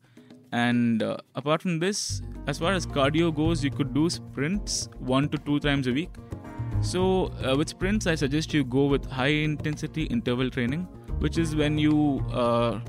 And 0.52 1.02
uh, 1.02 1.18
apart 1.34 1.60
from 1.60 1.78
this, 1.78 2.22
as 2.46 2.58
far 2.58 2.72
as 2.72 2.86
cardio 2.86 3.34
goes, 3.34 3.62
you 3.62 3.70
could 3.70 3.92
do 3.92 4.08
sprints 4.08 4.88
one 4.98 5.28
to 5.28 5.38
two 5.38 5.60
times 5.60 5.86
a 5.86 5.92
week. 5.92 6.10
So, 6.80 7.32
uh, 7.44 7.56
with 7.56 7.68
sprints, 7.68 8.06
I 8.06 8.14
suggest 8.14 8.54
you 8.54 8.64
go 8.64 8.86
with 8.86 9.04
high 9.10 9.34
intensity 9.48 10.04
interval 10.04 10.48
training, 10.48 10.82
which 11.18 11.36
is 11.36 11.54
when 11.56 11.76
you 11.76 12.24
uh, 12.32 12.80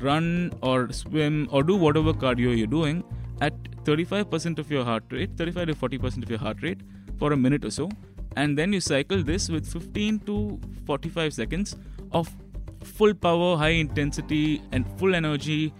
run 0.00 0.52
or 0.62 0.92
swim 0.92 1.48
or 1.50 1.62
do 1.62 1.76
whatever 1.76 2.12
cardio 2.12 2.56
you're 2.56 2.66
doing 2.66 3.02
at 3.40 3.52
35% 3.84 4.58
of 4.58 4.70
your 4.70 4.84
heart 4.84 5.04
rate, 5.10 5.30
35 5.36 5.66
to 5.68 5.74
40% 5.74 6.22
of 6.22 6.30
your 6.30 6.38
heart 6.38 6.62
rate 6.62 6.80
for 7.18 7.32
a 7.32 7.36
minute 7.36 7.64
or 7.64 7.70
so. 7.70 7.90
And 8.36 8.56
then 8.56 8.72
you 8.72 8.80
cycle 8.80 9.22
this 9.22 9.48
with 9.48 9.66
15 9.66 10.20
to 10.20 10.60
45 10.86 11.34
seconds 11.34 11.76
of 12.12 12.34
full 12.82 13.14
power, 13.14 13.56
high 13.56 13.76
intensity, 13.86 14.62
and 14.72 14.86
full 14.98 15.14
energy 15.14 15.72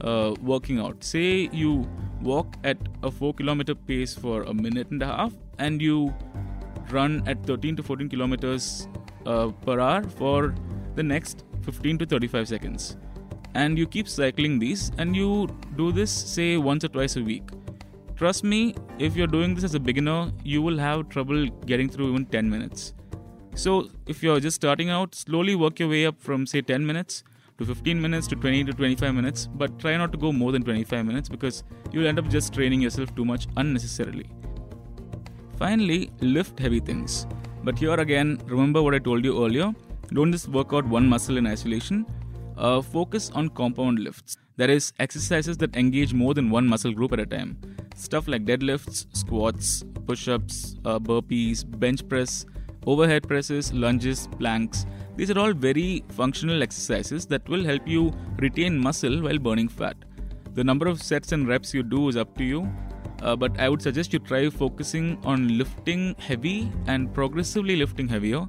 uh, 0.00 0.34
working 0.42 0.78
out. 0.78 1.02
Say 1.02 1.48
you 1.52 1.88
walk 2.20 2.56
at 2.64 2.76
a 3.02 3.10
4 3.10 3.34
kilometer 3.34 3.74
pace 3.74 4.14
for 4.14 4.42
a 4.42 4.54
minute 4.54 4.90
and 4.90 5.02
a 5.02 5.06
half, 5.06 5.32
and 5.58 5.80
you 5.80 6.14
run 6.92 7.22
at 7.26 7.44
13 7.46 7.76
to 7.76 7.82
14 7.82 8.08
kilometers 8.08 8.88
uh, 9.26 9.48
per 9.64 9.80
hour 9.80 10.02
for 10.02 10.54
the 10.94 11.02
next 11.02 11.44
15 11.62 11.98
to 11.98 12.06
35 12.06 12.48
seconds. 12.48 12.96
And 13.54 13.78
you 13.78 13.86
keep 13.86 14.08
cycling 14.08 14.58
these, 14.58 14.92
and 14.98 15.16
you 15.16 15.48
do 15.76 15.92
this, 15.92 16.10
say, 16.10 16.56
once 16.56 16.84
or 16.84 16.88
twice 16.88 17.16
a 17.16 17.22
week. 17.22 17.42
Trust 18.16 18.44
me, 18.44 18.74
if 18.98 19.16
you're 19.16 19.26
doing 19.26 19.54
this 19.54 19.64
as 19.64 19.74
a 19.74 19.80
beginner, 19.80 20.30
you 20.44 20.62
will 20.62 20.78
have 20.78 21.08
trouble 21.08 21.46
getting 21.66 21.88
through 21.88 22.10
even 22.10 22.26
10 22.26 22.48
minutes. 22.48 22.94
So, 23.54 23.88
if 24.06 24.22
you're 24.22 24.40
just 24.40 24.56
starting 24.56 24.90
out, 24.90 25.14
slowly 25.14 25.54
work 25.54 25.78
your 25.78 25.88
way 25.88 26.06
up 26.06 26.20
from 26.20 26.46
say 26.46 26.60
10 26.60 26.86
minutes 26.86 27.24
to 27.58 27.64
15 27.64 28.00
minutes 28.00 28.26
to 28.26 28.36
20 28.36 28.64
to 28.64 28.72
25 28.72 29.14
minutes, 29.14 29.48
but 29.54 29.78
try 29.78 29.96
not 29.96 30.12
to 30.12 30.18
go 30.18 30.32
more 30.32 30.52
than 30.52 30.62
25 30.62 31.06
minutes 31.06 31.28
because 31.28 31.64
you'll 31.90 32.06
end 32.06 32.18
up 32.18 32.28
just 32.28 32.52
training 32.52 32.82
yourself 32.82 33.14
too 33.14 33.24
much 33.24 33.46
unnecessarily. 33.56 34.30
Finally, 35.58 36.10
lift 36.20 36.58
heavy 36.58 36.80
things. 36.80 37.26
But 37.64 37.78
here 37.78 37.94
again, 37.94 38.38
remember 38.46 38.82
what 38.82 38.94
I 38.94 38.98
told 38.98 39.24
you 39.24 39.44
earlier 39.44 39.74
don't 40.14 40.30
just 40.30 40.48
work 40.48 40.72
out 40.72 40.86
one 40.86 41.08
muscle 41.08 41.36
in 41.36 41.46
isolation. 41.46 42.06
Uh, 42.56 42.80
focus 42.80 43.30
on 43.34 43.48
compound 43.50 43.98
lifts. 43.98 44.36
That 44.56 44.70
is, 44.70 44.92
exercises 44.98 45.56
that 45.58 45.76
engage 45.76 46.14
more 46.14 46.32
than 46.32 46.48
one 46.48 46.66
muscle 46.66 46.92
group 46.92 47.12
at 47.12 47.20
a 47.20 47.26
time. 47.26 47.58
Stuff 47.96 48.28
like 48.28 48.44
deadlifts, 48.44 49.06
squats, 49.14 49.84
push 50.06 50.28
ups, 50.28 50.76
uh, 50.84 50.98
burpees, 50.98 51.64
bench 51.78 52.08
press, 52.08 52.46
overhead 52.86 53.26
presses, 53.26 53.72
lunges, 53.72 54.28
planks. 54.38 54.86
These 55.16 55.30
are 55.32 55.38
all 55.38 55.52
very 55.52 56.04
functional 56.10 56.62
exercises 56.62 57.26
that 57.26 57.46
will 57.48 57.64
help 57.64 57.86
you 57.86 58.12
retain 58.38 58.78
muscle 58.78 59.22
while 59.22 59.38
burning 59.38 59.68
fat. 59.68 59.96
The 60.54 60.64
number 60.64 60.86
of 60.86 61.02
sets 61.02 61.32
and 61.32 61.48
reps 61.48 61.74
you 61.74 61.82
do 61.82 62.08
is 62.08 62.16
up 62.16 62.36
to 62.38 62.44
you, 62.44 62.70
uh, 63.26 63.34
but 63.34 63.58
I 63.58 63.68
would 63.68 63.82
suggest 63.82 64.12
you 64.12 64.20
try 64.20 64.48
focusing 64.48 65.18
on 65.24 65.58
lifting 65.58 66.14
heavy 66.18 66.70
and 66.86 67.12
progressively 67.12 67.76
lifting 67.76 68.08
heavier. 68.08 68.46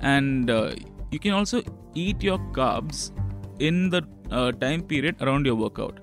And 0.00 0.50
uh, 0.50 0.74
you 1.10 1.18
can 1.18 1.32
also 1.32 1.62
eat 1.94 2.22
your 2.22 2.38
carbs 2.58 3.12
in 3.58 3.90
the 3.90 4.02
uh, 4.30 4.52
time 4.52 4.82
period 4.82 5.20
around 5.20 5.44
your 5.44 5.54
workout. 5.54 6.00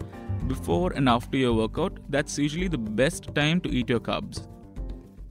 Before 0.48 0.92
and 0.94 1.10
after 1.10 1.38
your 1.38 1.54
workout, 1.54 2.00
that's 2.10 2.38
usually 2.38 2.68
the 2.68 2.78
best 2.78 3.34
time 3.34 3.60
to 3.62 3.70
eat 3.70 3.90
your 3.90 4.00
carbs. 4.00 4.48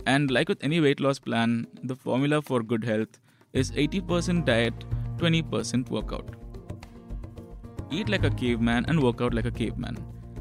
And 0.06 0.30
like 0.30 0.48
with 0.48 0.62
any 0.64 0.80
weight 0.80 0.98
loss 0.98 1.18
plan, 1.18 1.66
the 1.84 1.94
formula 1.94 2.42
for 2.42 2.62
good 2.62 2.84
health 2.84 3.20
is 3.52 3.70
80% 3.70 4.44
diet, 4.44 4.74
20% 5.18 5.90
workout. 5.90 6.36
Eat 7.90 8.08
like 8.08 8.24
a 8.24 8.30
caveman 8.30 8.84
and 8.88 9.00
work 9.00 9.20
out 9.20 9.34
like 9.34 9.46
a 9.46 9.50
caveman. 9.50 9.96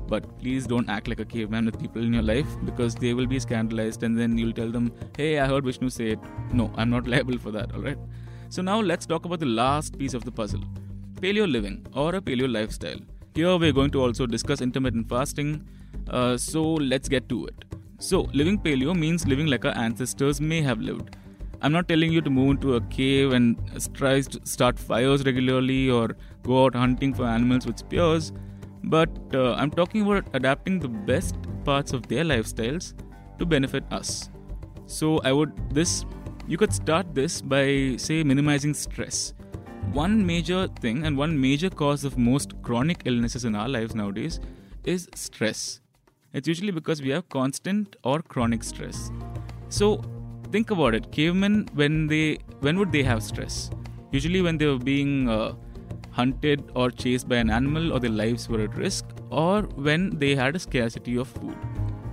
But 0.09 0.27
please 0.39 0.67
don't 0.67 0.89
act 0.89 1.07
like 1.07 1.19
a 1.19 1.25
caveman 1.25 1.65
with 1.65 1.79
people 1.79 2.03
in 2.03 2.13
your 2.13 2.23
life 2.23 2.47
because 2.65 2.95
they 2.95 3.13
will 3.13 3.27
be 3.27 3.39
scandalized 3.39 4.03
and 4.03 4.17
then 4.17 4.37
you'll 4.37 4.53
tell 4.53 4.71
them, 4.71 4.91
hey, 5.15 5.39
I 5.39 5.47
heard 5.47 5.63
Vishnu 5.63 5.89
say 5.89 6.11
it. 6.11 6.19
No, 6.51 6.71
I'm 6.75 6.89
not 6.89 7.07
liable 7.15 7.37
for 7.37 7.51
that, 7.51 7.73
alright? 7.73 7.97
So 8.49 8.61
now 8.61 8.79
let's 8.81 9.05
talk 9.05 9.25
about 9.25 9.39
the 9.39 9.45
last 9.45 9.97
piece 9.99 10.15
of 10.15 10.25
the 10.25 10.31
puzzle 10.31 10.63
paleo 11.21 11.45
living 11.51 11.85
or 11.93 12.15
a 12.15 12.21
paleo 12.21 12.51
lifestyle. 12.51 12.99
Here 13.35 13.55
we're 13.57 13.73
going 13.73 13.91
to 13.91 14.01
also 14.01 14.25
discuss 14.25 14.61
intermittent 14.61 15.09
fasting. 15.09 15.67
Uh, 16.09 16.37
so 16.37 16.63
let's 16.73 17.09
get 17.09 17.27
to 17.29 17.45
it. 17.47 17.65
So, 17.99 18.21
living 18.33 18.57
paleo 18.57 18.97
means 18.97 19.27
living 19.27 19.47
like 19.47 19.65
our 19.65 19.77
ancestors 19.77 20.39
may 20.39 20.61
have 20.61 20.79
lived. 20.79 21.17
I'm 21.61 21.73
not 21.73 21.89
telling 21.89 22.13
you 22.13 22.21
to 22.21 22.29
move 22.29 22.51
into 22.51 22.75
a 22.75 22.81
cave 22.81 23.33
and 23.33 23.57
try 23.93 24.21
to 24.21 24.39
start 24.45 24.79
fires 24.79 25.25
regularly 25.25 25.89
or 25.89 26.15
go 26.43 26.63
out 26.63 26.75
hunting 26.75 27.13
for 27.13 27.25
animals 27.25 27.65
with 27.65 27.77
spears, 27.77 28.31
but 28.83 29.09
uh, 29.33 29.53
I'm 29.53 29.71
talking 29.71 30.01
about 30.01 30.27
adapting 30.33 30.79
the 30.79 30.87
best 30.87 31.35
parts 31.63 31.93
of 31.93 32.07
their 32.07 32.23
lifestyles 32.23 32.93
to 33.37 33.45
benefit 33.45 33.83
us. 33.91 34.29
So, 34.85 35.19
I 35.23 35.31
would 35.31 35.53
this 35.71 36.05
you 36.47 36.57
could 36.57 36.73
start 36.73 37.13
this 37.13 37.41
by 37.41 37.95
say 37.97 38.23
minimizing 38.23 38.73
stress. 38.73 39.33
One 39.91 40.25
major 40.25 40.67
thing 40.79 41.05
and 41.05 41.17
one 41.17 41.39
major 41.39 41.69
cause 41.69 42.03
of 42.03 42.17
most 42.17 42.59
chronic 42.61 43.03
illnesses 43.05 43.45
in 43.45 43.55
our 43.55 43.67
lives 43.67 43.95
nowadays 43.95 44.39
is 44.83 45.07
stress 45.15 45.81
it's 46.33 46.47
usually 46.47 46.71
because 46.71 47.01
we 47.01 47.09
have 47.09 47.27
constant 47.29 47.95
or 48.03 48.21
chronic 48.21 48.63
stress. 48.63 49.11
So 49.69 50.03
think 50.51 50.69
about 50.69 50.93
it. 50.93 51.11
Cavemen, 51.11 51.67
when 51.73 52.07
they 52.07 52.37
when 52.59 52.77
would 52.77 52.91
they 52.91 53.03
have 53.03 53.23
stress? 53.23 53.71
Usually 54.11 54.41
when 54.41 54.57
they 54.57 54.67
were 54.67 54.77
being 54.77 55.27
uh, 55.27 55.53
hunted 56.19 56.63
or 56.75 56.87
chased 57.03 57.27
by 57.33 57.37
an 57.43 57.49
animal 57.59 57.93
or 57.93 57.99
their 58.05 58.17
lives 58.23 58.49
were 58.49 58.61
at 58.67 58.75
risk, 58.85 59.05
or 59.29 59.61
when 59.87 60.09
they 60.23 60.35
had 60.35 60.55
a 60.55 60.59
scarcity 60.67 61.17
of 61.17 61.27
food. 61.27 61.57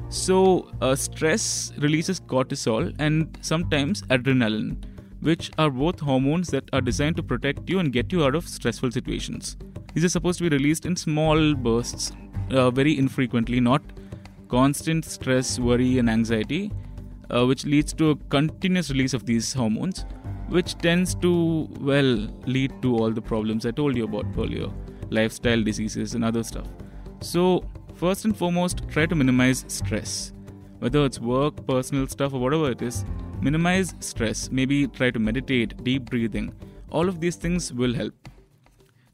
So 0.08 0.70
uh, 0.80 0.94
stress 0.94 1.72
releases 1.78 2.20
cortisol 2.20 2.94
and 3.06 3.38
sometimes 3.40 4.02
adrenaline, 4.02 4.76
which 5.20 5.50
are 5.58 5.70
both 5.70 5.98
hormones 5.98 6.48
that 6.48 6.68
are 6.72 6.80
designed 6.80 7.16
to 7.16 7.22
protect 7.22 7.68
you 7.68 7.80
and 7.80 7.92
get 7.92 8.12
you 8.12 8.25
out 8.25 8.36
of 8.40 8.48
stressful 8.48 8.92
situations. 8.92 9.56
These 9.94 10.04
are 10.04 10.14
supposed 10.16 10.38
to 10.38 10.48
be 10.48 10.56
released 10.56 10.86
in 10.86 10.94
small 10.94 11.54
bursts, 11.54 12.12
uh, 12.50 12.70
very 12.70 12.96
infrequently, 12.96 13.60
not 13.60 13.82
constant 14.48 15.04
stress, 15.04 15.58
worry, 15.58 15.98
and 15.98 16.08
anxiety, 16.08 16.70
uh, 17.30 17.44
which 17.50 17.64
leads 17.64 17.92
to 17.94 18.10
a 18.10 18.16
continuous 18.36 18.90
release 18.90 19.14
of 19.14 19.26
these 19.26 19.52
hormones, 19.52 20.04
which 20.48 20.76
tends 20.78 21.14
to, 21.16 21.68
well, 21.80 22.28
lead 22.46 22.72
to 22.82 22.96
all 22.96 23.10
the 23.10 23.22
problems 23.22 23.66
I 23.66 23.70
told 23.70 23.96
you 23.96 24.04
about 24.04 24.26
earlier 24.38 24.68
lifestyle 25.10 25.62
diseases 25.62 26.14
and 26.14 26.24
other 26.24 26.42
stuff. 26.42 26.66
So, 27.20 27.64
first 27.94 28.24
and 28.24 28.36
foremost, 28.36 28.82
try 28.88 29.06
to 29.06 29.14
minimize 29.14 29.64
stress. 29.68 30.32
Whether 30.78 31.04
it's 31.04 31.18
work, 31.18 31.66
personal 31.66 32.06
stuff, 32.06 32.34
or 32.34 32.40
whatever 32.40 32.70
it 32.70 32.82
is, 32.82 33.04
minimize 33.40 33.94
stress. 34.00 34.50
Maybe 34.50 34.86
try 34.88 35.10
to 35.10 35.18
meditate, 35.18 35.82
deep 35.84 36.10
breathing. 36.10 36.54
All 36.90 37.08
of 37.08 37.20
these 37.20 37.36
things 37.36 37.72
will 37.72 37.94
help. 37.94 38.14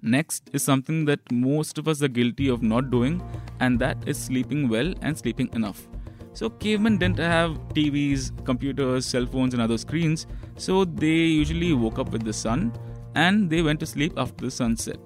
Next 0.02 0.50
is 0.52 0.64
something 0.64 1.04
that 1.04 1.20
most 1.30 1.78
of 1.78 1.86
us 1.86 2.02
are 2.02 2.08
guilty 2.08 2.48
of 2.48 2.62
not 2.62 2.90
doing, 2.90 3.22
and 3.60 3.78
that 3.78 3.96
is 4.06 4.18
sleeping 4.18 4.68
well 4.68 4.92
and 5.00 5.16
sleeping 5.16 5.48
enough. 5.52 5.86
So, 6.34 6.48
cavemen 6.48 6.98
didn't 6.98 7.18
have 7.18 7.58
TVs, 7.74 8.44
computers, 8.44 9.06
cell 9.06 9.26
phones, 9.26 9.54
and 9.54 9.62
other 9.62 9.78
screens, 9.78 10.26
so 10.56 10.84
they 10.84 11.06
usually 11.06 11.72
woke 11.74 11.98
up 11.98 12.10
with 12.10 12.24
the 12.24 12.32
sun 12.32 12.72
and 13.14 13.50
they 13.50 13.60
went 13.62 13.80
to 13.80 13.86
sleep 13.86 14.14
after 14.16 14.46
the 14.46 14.50
sunset. 14.50 14.98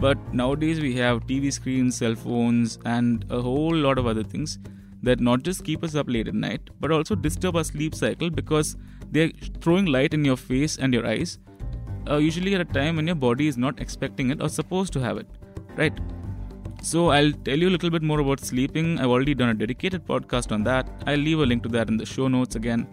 But 0.00 0.18
nowadays, 0.32 0.80
we 0.80 0.94
have 0.96 1.26
TV 1.26 1.52
screens, 1.52 1.96
cell 1.96 2.14
phones, 2.14 2.78
and 2.84 3.24
a 3.30 3.40
whole 3.40 3.74
lot 3.74 3.98
of 3.98 4.06
other 4.06 4.22
things 4.22 4.58
that 5.02 5.20
not 5.20 5.42
just 5.42 5.64
keep 5.64 5.84
us 5.84 5.94
up 5.94 6.08
late 6.08 6.28
at 6.28 6.34
night, 6.34 6.70
but 6.80 6.90
also 6.90 7.14
disturb 7.14 7.56
our 7.56 7.64
sleep 7.64 7.94
cycle 7.94 8.30
because 8.30 8.76
they're 9.10 9.30
throwing 9.60 9.86
light 9.86 10.14
in 10.14 10.24
your 10.24 10.36
face 10.36 10.78
and 10.78 10.92
your 10.92 11.06
eyes 11.06 11.38
uh, 12.08 12.16
usually 12.16 12.54
at 12.54 12.60
a 12.60 12.64
time 12.64 12.96
when 12.96 13.06
your 13.06 13.16
body 13.16 13.48
is 13.48 13.56
not 13.56 13.80
expecting 13.80 14.30
it 14.30 14.40
or 14.40 14.48
supposed 14.48 14.92
to 14.92 15.00
have 15.00 15.16
it, 15.16 15.26
right? 15.76 15.98
So 16.86 17.08
I'll 17.10 17.32
tell 17.46 17.58
you 17.58 17.68
a 17.68 17.74
little 17.74 17.90
bit 17.90 18.02
more 18.02 18.20
about 18.20 18.38
sleeping. 18.38 19.00
I've 19.00 19.12
already 19.14 19.34
done 19.34 19.48
a 19.48 19.54
dedicated 19.54 20.06
podcast 20.06 20.52
on 20.52 20.62
that. 20.64 20.88
I'll 21.04 21.18
leave 21.18 21.40
a 21.40 21.44
link 21.44 21.64
to 21.64 21.68
that 21.70 21.88
in 21.88 21.96
the 21.96 22.06
show 22.06 22.28
notes 22.28 22.54
again. 22.54 22.86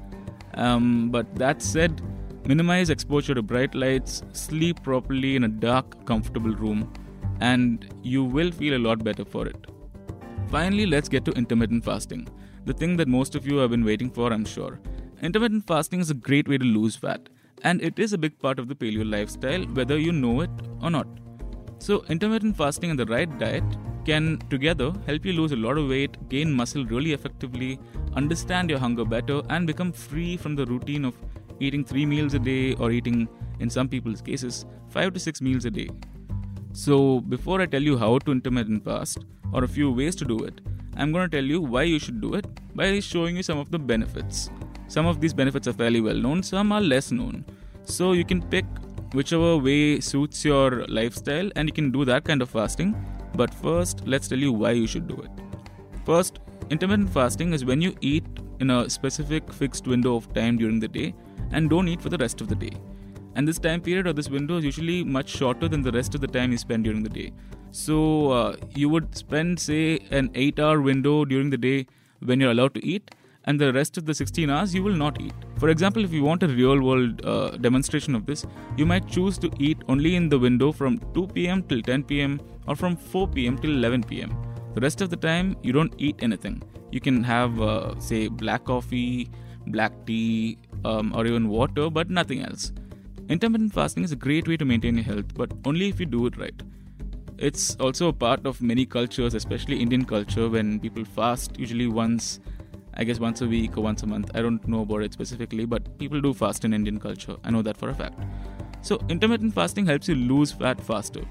Um, 0.55 1.11
but 1.11 1.35
that 1.35 1.61
said, 1.61 2.01
minimize 2.47 2.89
exposure 2.89 3.35
to 3.35 3.43
bright 3.43 3.75
lights, 3.75 4.23
sleep 4.31 4.81
properly 4.81 5.35
in 5.35 5.43
a 5.43 5.47
dark, 5.47 6.05
comfortable 6.07 6.55
room, 6.55 6.91
and 7.39 7.87
you 8.01 8.23
will 8.23 8.51
feel 8.51 8.75
a 8.75 8.81
lot 8.87 9.03
better 9.03 9.23
for 9.23 9.45
it. 9.45 9.67
Finally, 10.49 10.87
let's 10.87 11.07
get 11.07 11.23
to 11.25 11.31
intermittent 11.33 11.85
fasting, 11.85 12.27
the 12.65 12.73
thing 12.73 12.97
that 12.97 13.07
most 13.07 13.35
of 13.35 13.45
you 13.45 13.57
have 13.57 13.69
been 13.69 13.85
waiting 13.85 14.09
for, 14.09 14.33
I'm 14.33 14.45
sure. 14.45 14.79
Intermittent 15.21 15.67
fasting 15.67 15.99
is 15.99 16.09
a 16.09 16.15
great 16.15 16.47
way 16.47 16.57
to 16.57 16.65
lose 16.65 16.95
fat, 16.95 17.29
and 17.61 17.79
it 17.79 17.99
is 17.99 18.13
a 18.13 18.17
big 18.17 18.39
part 18.39 18.57
of 18.57 18.69
the 18.69 18.75
paleo 18.75 19.07
lifestyle, 19.07 19.61
whether 19.81 19.99
you 19.99 20.11
know 20.11 20.41
it 20.41 20.49
or 20.81 20.89
not. 20.89 21.07
So, 21.85 22.05
intermittent 22.07 22.55
fasting 22.55 22.91
and 22.91 22.97
the 22.97 23.05
right 23.07 23.31
diet 23.39 23.65
can 24.05 24.37
together 24.49 24.93
help 25.05 25.25
you 25.25 25.33
lose 25.33 25.51
a 25.51 25.57
lot 25.57 25.77
of 25.77 25.89
weight, 25.89 26.15
gain 26.29 26.49
muscle 26.49 26.85
really 26.85 27.11
effectively, 27.11 27.77
understand 28.15 28.69
your 28.69 28.79
hunger 28.79 29.03
better, 29.03 29.41
and 29.49 29.67
become 29.67 29.91
free 29.91 30.37
from 30.37 30.55
the 30.55 30.65
routine 30.65 31.03
of 31.03 31.13
eating 31.59 31.83
three 31.83 32.05
meals 32.05 32.35
a 32.35 32.39
day 32.39 32.73
or 32.75 32.91
eating, 32.91 33.27
in 33.59 33.69
some 33.69 33.89
people's 33.89 34.21
cases, 34.21 34.65
five 34.87 35.11
to 35.13 35.19
six 35.19 35.41
meals 35.41 35.65
a 35.65 35.71
day. 35.71 35.89
So, 36.71 37.19
before 37.19 37.59
I 37.59 37.65
tell 37.65 37.81
you 37.81 37.97
how 37.97 38.17
to 38.19 38.31
intermittent 38.31 38.85
fast 38.85 39.25
or 39.51 39.65
a 39.65 39.67
few 39.67 39.91
ways 39.91 40.15
to 40.15 40.23
do 40.23 40.39
it, 40.39 40.61
I'm 40.95 41.11
going 41.11 41.29
to 41.29 41.37
tell 41.37 41.43
you 41.45 41.59
why 41.59 41.83
you 41.83 41.99
should 41.99 42.21
do 42.21 42.35
it 42.35 42.47
by 42.73 43.01
showing 43.01 43.35
you 43.35 43.43
some 43.43 43.57
of 43.57 43.71
the 43.71 43.79
benefits. 43.79 44.49
Some 44.87 45.05
of 45.05 45.19
these 45.19 45.33
benefits 45.33 45.67
are 45.67 45.73
fairly 45.73 45.99
well 45.99 46.15
known, 46.15 46.43
some 46.43 46.71
are 46.71 46.79
less 46.79 47.11
known. 47.11 47.43
So, 47.83 48.13
you 48.13 48.23
can 48.23 48.41
pick 48.41 48.63
whichever 49.13 49.57
way 49.57 49.99
suits 49.99 50.43
your 50.43 50.85
lifestyle 50.87 51.49
and 51.55 51.69
you 51.69 51.73
can 51.73 51.91
do 51.91 52.03
that 52.05 52.23
kind 52.23 52.41
of 52.41 52.49
fasting. 52.49 52.95
But 53.35 53.53
first, 53.53 54.05
let's 54.05 54.27
tell 54.27 54.39
you 54.39 54.51
why 54.51 54.71
you 54.71 54.87
should 54.87 55.07
do 55.07 55.15
it. 55.15 55.31
First, 56.05 56.39
intermittent 56.69 57.09
fasting 57.09 57.53
is 57.53 57.65
when 57.65 57.81
you 57.81 57.95
eat 58.01 58.25
in 58.59 58.69
a 58.69 58.89
specific 58.89 59.51
fixed 59.51 59.87
window 59.87 60.15
of 60.15 60.33
time 60.33 60.57
during 60.57 60.79
the 60.79 60.87
day 60.87 61.13
and 61.51 61.69
don't 61.69 61.87
eat 61.87 62.01
for 62.01 62.09
the 62.09 62.17
rest 62.17 62.41
of 62.41 62.47
the 62.47 62.55
day. 62.55 62.71
And 63.35 63.47
this 63.47 63.57
time 63.57 63.81
period 63.81 64.07
or 64.07 64.13
this 64.13 64.29
window 64.29 64.57
is 64.57 64.65
usually 64.65 65.03
much 65.03 65.29
shorter 65.29 65.67
than 65.67 65.81
the 65.81 65.91
rest 65.91 66.13
of 66.13 66.21
the 66.21 66.27
time 66.27 66.51
you 66.51 66.57
spend 66.57 66.83
during 66.83 67.01
the 67.01 67.09
day. 67.09 67.31
So, 67.71 68.31
uh, 68.31 68.55
you 68.75 68.89
would 68.89 69.15
spend, 69.17 69.59
say, 69.59 69.99
an 70.11 70.29
8 70.35 70.59
hour 70.59 70.81
window 70.81 71.25
during 71.25 71.49
the 71.49 71.57
day 71.57 71.87
when 72.19 72.39
you're 72.39 72.51
allowed 72.51 72.75
to 72.75 72.85
eat, 72.85 73.09
and 73.45 73.59
the 73.59 73.73
rest 73.73 73.97
of 73.97 74.05
the 74.05 74.13
16 74.13 74.49
hours 74.49 74.73
you 74.73 74.83
will 74.83 74.95
not 74.95 75.19
eat. 75.21 75.33
For 75.57 75.69
example, 75.69 76.03
if 76.03 76.11
you 76.11 76.23
want 76.23 76.43
a 76.43 76.47
real 76.47 76.81
world 76.81 77.25
uh, 77.25 77.51
demonstration 77.57 78.15
of 78.15 78.25
this, 78.25 78.45
you 78.77 78.85
might 78.85 79.07
choose 79.07 79.37
to 79.39 79.51
eat 79.59 79.77
only 79.87 80.15
in 80.15 80.29
the 80.29 80.39
window 80.39 80.71
from 80.71 80.99
2 81.13 81.27
pm 81.27 81.63
till 81.63 81.81
10 81.81 82.03
pm 82.03 82.41
or 82.67 82.75
from 82.75 82.95
4 82.95 83.27
pm 83.27 83.57
till 83.57 83.71
11 83.71 84.03
pm. 84.03 84.35
The 84.73 84.81
rest 84.81 85.01
of 85.01 85.09
the 85.09 85.17
time, 85.17 85.55
you 85.61 85.71
don't 85.71 85.93
eat 85.97 86.17
anything. 86.19 86.63
You 86.91 86.99
can 86.99 87.23
have, 87.23 87.59
uh, 87.61 87.99
say, 87.99 88.27
black 88.27 88.65
coffee, 88.65 89.29
black 89.67 89.93
tea, 90.05 90.57
um, 90.85 91.13
or 91.15 91.25
even 91.25 91.47
water, 91.47 91.89
but 91.89 92.09
nothing 92.09 92.41
else. 92.41 92.71
Intermittent 93.29 93.73
fasting 93.73 94.03
is 94.03 94.11
a 94.11 94.15
great 94.15 94.47
way 94.47 94.57
to 94.57 94.65
maintain 94.65 94.95
your 94.95 95.05
health, 95.05 95.33
but 95.35 95.51
only 95.65 95.89
if 95.89 95.99
you 95.99 96.05
do 96.05 96.25
it 96.25 96.37
right. 96.37 96.61
It's 97.37 97.75
also 97.75 98.07
a 98.09 98.13
part 98.13 98.45
of 98.45 98.61
many 98.61 98.85
cultures, 98.85 99.33
especially 99.33 99.81
Indian 99.81 100.05
culture, 100.05 100.49
when 100.49 100.79
people 100.79 101.03
fast 101.03 101.57
usually 101.59 101.87
once, 101.87 102.39
I 102.95 103.03
guess 103.03 103.19
once 103.19 103.41
a 103.41 103.47
week 103.47 103.77
or 103.77 103.81
once 103.81 104.03
a 104.03 104.07
month. 104.07 104.31
I 104.35 104.41
don't 104.41 104.65
know 104.67 104.81
about 104.81 105.01
it 105.01 105.13
specifically, 105.13 105.65
but 105.65 105.97
people 105.97 106.21
do 106.21 106.33
fast 106.33 106.65
in 106.65 106.73
Indian 106.73 106.99
culture. 106.99 107.35
I 107.43 107.51
know 107.51 107.61
that 107.61 107.77
for 107.77 107.89
a 107.89 107.93
fact. 107.93 108.19
So, 108.81 108.99
intermittent 109.09 109.53
fasting 109.53 109.85
helps 109.85 110.07
you 110.07 110.15
lose 110.15 110.51
fat 110.51 110.79
faster. 110.79 111.21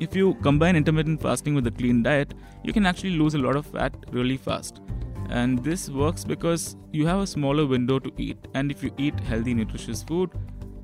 If 0.00 0.14
you 0.14 0.34
combine 0.42 0.76
intermittent 0.76 1.20
fasting 1.20 1.54
with 1.54 1.66
a 1.66 1.70
clean 1.70 2.02
diet, 2.02 2.34
you 2.62 2.72
can 2.72 2.86
actually 2.86 3.16
lose 3.18 3.34
a 3.34 3.38
lot 3.38 3.56
of 3.56 3.66
fat 3.66 3.94
really 4.10 4.36
fast. 4.36 4.80
And 5.28 5.62
this 5.64 5.90
works 5.90 6.24
because 6.24 6.76
you 6.92 7.06
have 7.06 7.20
a 7.20 7.26
smaller 7.26 7.66
window 7.66 7.98
to 7.98 8.12
eat, 8.16 8.38
and 8.54 8.70
if 8.70 8.82
you 8.82 8.92
eat 8.96 9.18
healthy, 9.20 9.54
nutritious 9.54 10.02
food, 10.02 10.30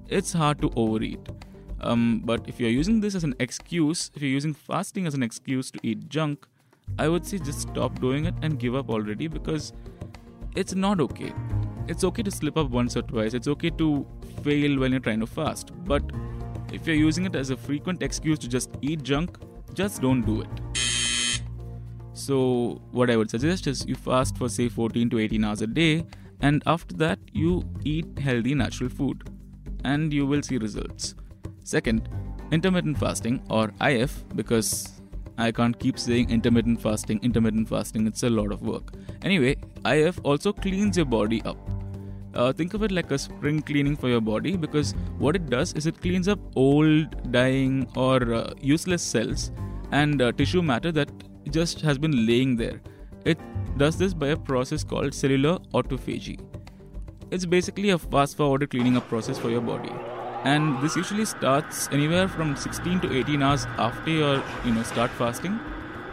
it's 0.09 0.33
hard 0.33 0.61
to 0.63 0.71
overeat. 0.77 1.21
Um, 1.81 2.23
but 2.25 2.49
if 2.49 2.59
you're 2.59 2.71
using 2.71 3.01
this 3.01 3.15
as 3.15 3.25
an 3.25 3.35
excuse, 3.39 4.11
if 4.15 4.23
you're 4.23 4.31
using 4.31 4.55
fasting 4.55 5.07
as 5.07 5.15
an 5.15 5.23
excuse 5.23 5.71
to 5.71 5.79
eat 5.83 6.09
junk, 6.09 6.47
I 6.99 7.09
would 7.09 7.27
say 7.27 7.39
just 7.39 7.63
stop 7.63 8.01
doing 8.01 8.27
it 8.27 8.35
and 8.43 8.59
give 8.59 8.75
up 8.75 8.91
already 8.91 9.27
because 9.27 9.73
it's 10.55 10.75
not 10.75 11.01
okay. 11.01 11.33
It's 11.89 12.05
okay 12.05 12.23
to 12.23 12.31
slip 12.31 12.57
up 12.57 12.71
once 12.71 12.97
or 12.97 13.03
twice, 13.03 13.35
it's 13.35 13.49
okay 13.49 13.71
to 13.71 14.07
fail 14.43 14.79
when 14.79 14.93
you're 14.93 15.01
trying 15.01 15.21
to 15.21 15.27
fast. 15.27 15.73
But 15.85 16.03
if 16.73 16.87
you're 16.87 16.97
using 16.97 17.27
it 17.27 17.35
as 17.35 17.51
a 17.51 17.57
frequent 17.57 18.03
excuse 18.03 18.39
to 18.41 18.49
just 18.49 18.71
eat 18.81 19.03
junk, 19.03 19.39
just 19.75 20.01
don't 20.01 20.23
do 20.23 20.43
it. 20.43 21.41
So, 22.13 22.81
what 22.93 23.11
I 23.11 23.17
would 23.17 23.29
suggest 23.29 23.67
is 23.67 23.85
you 23.87 23.97
fast 23.97 24.39
for 24.39 24.49
say 24.49 24.69
14 24.69 25.11
to 25.11 25.19
18 25.19 25.45
hours 25.45 25.63
a 25.63 25.67
day, 25.67 26.07
and 26.41 26.63
after 26.67 26.97
that, 26.97 27.19
you 27.33 27.65
eat 27.85 28.19
healthy 28.19 28.55
natural 28.55 28.89
food, 28.89 29.29
and 29.85 30.13
you 30.13 30.25
will 30.25 30.43
see 30.43 30.59
results. 30.59 31.17
Second, 31.65 32.09
intermittent 32.53 32.99
fasting 32.99 33.43
or 33.51 33.73
IF, 33.81 34.25
because 34.37 34.94
I 35.37 35.51
can't 35.51 35.79
keep 35.79 35.99
saying 35.99 36.31
intermittent 36.31 36.81
fasting, 36.81 37.21
intermittent 37.23 37.69
fasting, 37.69 38.07
it's 38.07 38.23
a 38.23 38.31
lot 38.31 38.53
of 38.53 38.63
work. 38.63 38.93
Anyway, 39.23 39.57
IF 39.85 40.21
also 40.23 40.53
cleans 40.53 40.97
your 40.97 41.07
body 41.07 41.43
up. 41.43 41.57
Uh, 42.35 42.53
think 42.53 42.75
of 42.75 42.83
it 42.83 42.91
like 42.91 43.11
a 43.11 43.19
spring 43.19 43.63
cleaning 43.63 43.97
for 43.97 44.09
your 44.09 44.21
body 44.21 44.57
because 44.57 44.93
what 45.19 45.37
it 45.37 45.49
does 45.49 45.73
is 45.75 45.87
it 45.87 46.01
cleans 46.01 46.29
up 46.29 46.39
old, 46.57 47.33
dying, 47.33 47.89
or 47.97 48.35
uh, 48.35 48.53
useless 48.61 49.03
cells 49.03 49.53
and 49.93 50.21
uh, 50.21 50.33
tissue 50.33 50.63
matter 50.63 50.91
that 50.91 51.11
just 51.51 51.81
has 51.81 51.99
been 51.99 52.27
laying 52.27 52.57
there. 52.57 52.81
It 53.25 53.39
does 53.77 53.97
this 53.97 54.15
by 54.15 54.29
a 54.29 54.37
process 54.37 54.83
called 54.83 55.15
cellular 55.15 55.59
autophagy. 55.73 56.41
It's 57.31 57.47
basically 57.47 57.91
a 57.91 57.99
fast 57.99 58.37
forwarded 58.37 58.71
cleaning 58.71 58.97
up 58.97 59.09
process 59.09 59.39
for 59.39 59.51
your 59.51 59.61
body. 59.61 59.93
And 60.45 60.81
this 60.83 60.95
usually 60.95 61.25
starts 61.25 61.89
anywhere 61.91 62.29
from 62.29 62.55
16 62.55 63.01
to 63.01 63.17
18 63.19 63.43
hours 63.43 63.67
after 63.79 64.11
your 64.11 64.43
you 64.65 64.73
know 64.73 64.83
start 64.83 65.11
fasting 65.13 65.59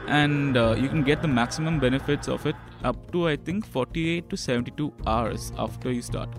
and 0.08 0.58
uh, 0.58 0.76
you 0.78 0.90
can 0.90 1.04
get 1.04 1.22
the 1.22 1.28
maximum 1.28 1.80
benefits 1.80 2.28
of 2.28 2.46
it 2.46 2.56
up 2.84 3.12
to 3.12 3.28
I 3.28 3.36
think 3.36 3.66
48 3.66 4.30
to 4.30 4.38
72 4.38 4.94
hours 5.06 5.52
after 5.58 5.92
you 5.92 6.02
start. 6.02 6.30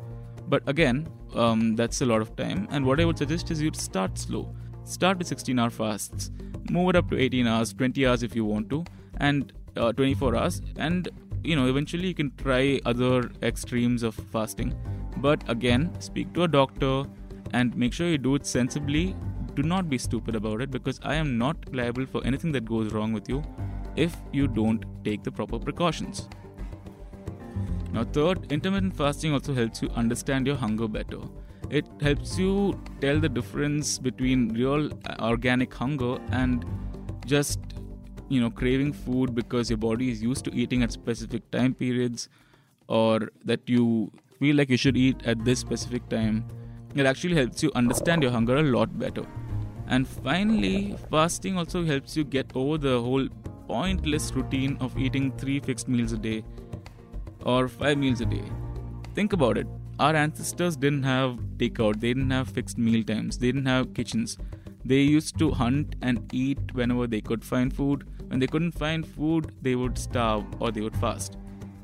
But 0.48 0.62
again, 0.66 1.08
um, 1.34 1.76
that's 1.76 2.00
a 2.00 2.06
lot 2.06 2.20
of 2.20 2.34
time. 2.36 2.66
And 2.70 2.84
what 2.84 3.00
I 3.00 3.04
would 3.04 3.18
suggest 3.18 3.50
is 3.50 3.62
you 3.62 3.70
start 3.74 4.18
slow. 4.18 4.54
Start 4.84 5.18
with 5.18 5.28
16 5.28 5.58
hour 5.58 5.70
fasts, 5.70 6.30
move 6.70 6.90
it 6.90 6.96
up 6.96 7.10
to 7.10 7.18
18 7.18 7.46
hours, 7.46 7.72
20 7.72 8.06
hours 8.06 8.22
if 8.22 8.34
you 8.34 8.44
want 8.44 8.68
to, 8.70 8.84
and 9.18 9.52
uh, 9.76 9.92
24 9.92 10.36
hours. 10.36 10.60
And 10.76 11.08
you 11.44 11.56
know, 11.56 11.66
eventually 11.66 12.08
you 12.08 12.14
can 12.14 12.32
try 12.36 12.80
other 12.84 13.30
extremes 13.42 14.02
of 14.02 14.14
fasting. 14.14 14.74
But 15.18 15.48
again, 15.48 15.90
speak 16.00 16.32
to 16.34 16.44
a 16.44 16.48
doctor 16.48 17.04
and 17.52 17.76
make 17.76 17.92
sure 17.92 18.08
you 18.08 18.18
do 18.18 18.34
it 18.34 18.46
sensibly. 18.46 19.14
Do 19.54 19.62
not 19.62 19.88
be 19.88 19.98
stupid 19.98 20.34
about 20.34 20.62
it 20.62 20.70
because 20.70 20.98
I 21.02 21.14
am 21.14 21.36
not 21.36 21.56
liable 21.72 22.06
for 22.06 22.24
anything 22.24 22.52
that 22.52 22.64
goes 22.64 22.92
wrong 22.92 23.12
with 23.12 23.28
you 23.28 23.42
if 23.96 24.16
you 24.32 24.48
don't 24.48 24.84
take 25.04 25.22
the 25.22 25.30
proper 25.30 25.58
precautions. 25.58 26.28
Now, 27.92 28.04
third, 28.04 28.50
intermittent 28.50 28.96
fasting 28.96 29.34
also 29.34 29.52
helps 29.52 29.82
you 29.82 29.90
understand 29.90 30.46
your 30.46 30.56
hunger 30.56 30.88
better. 30.88 31.20
It 31.68 31.86
helps 32.00 32.38
you 32.38 32.80
tell 33.00 33.20
the 33.20 33.28
difference 33.28 33.98
between 33.98 34.54
real 34.54 34.90
organic 35.20 35.74
hunger 35.74 36.18
and 36.30 36.64
just 37.26 37.60
you 38.28 38.40
know 38.40 38.50
craving 38.50 38.92
food 38.92 39.34
because 39.34 39.70
your 39.70 39.76
body 39.76 40.10
is 40.10 40.22
used 40.22 40.44
to 40.46 40.54
eating 40.54 40.82
at 40.82 40.92
specific 40.92 41.50
time 41.50 41.74
periods 41.74 42.28
or 42.88 43.30
that 43.44 43.60
you 43.66 44.10
feel 44.38 44.56
like 44.56 44.70
you 44.70 44.76
should 44.76 44.96
eat 44.96 45.22
at 45.24 45.44
this 45.44 45.60
specific 45.60 46.08
time 46.08 46.44
it 46.94 47.06
actually 47.06 47.34
helps 47.34 47.62
you 47.62 47.70
understand 47.74 48.22
your 48.22 48.32
hunger 48.32 48.56
a 48.56 48.62
lot 48.62 48.98
better. 48.98 49.24
And 49.86 50.06
finally 50.06 50.96
fasting 51.10 51.58
also 51.58 51.84
helps 51.84 52.16
you 52.16 52.24
get 52.24 52.50
over 52.54 52.78
the 52.78 53.00
whole 53.00 53.28
pointless 53.66 54.32
routine 54.32 54.76
of 54.80 54.96
eating 54.98 55.32
3 55.38 55.60
fixed 55.60 55.88
meals 55.88 56.12
a 56.12 56.18
day 56.18 56.44
or 57.44 57.68
5 57.68 57.98
meals 57.98 58.20
a 58.20 58.26
day. 58.26 58.44
Think 59.14 59.32
about 59.32 59.58
it. 59.58 59.66
Our 59.98 60.14
ancestors 60.16 60.76
didn't 60.76 61.02
have 61.02 61.38
takeout 61.58 62.00
they 62.00 62.14
didn't 62.14 62.30
have 62.30 62.48
fixed 62.48 62.78
meal 62.78 63.04
times 63.04 63.38
they 63.38 63.48
didn't 63.48 63.66
have 63.66 63.94
kitchens. 63.94 64.38
They 64.84 65.00
used 65.00 65.38
to 65.38 65.50
hunt 65.50 65.94
and 66.02 66.28
eat 66.34 66.74
whenever 66.74 67.06
they 67.06 67.20
could 67.20 67.44
find 67.44 67.72
food. 67.72 68.04
When 68.28 68.40
they 68.40 68.46
couldn't 68.46 68.72
find 68.72 69.06
food, 69.06 69.52
they 69.62 69.74
would 69.76 69.96
starve 69.96 70.44
or 70.60 70.72
they 70.72 70.80
would 70.80 70.96
fast. 70.96 71.36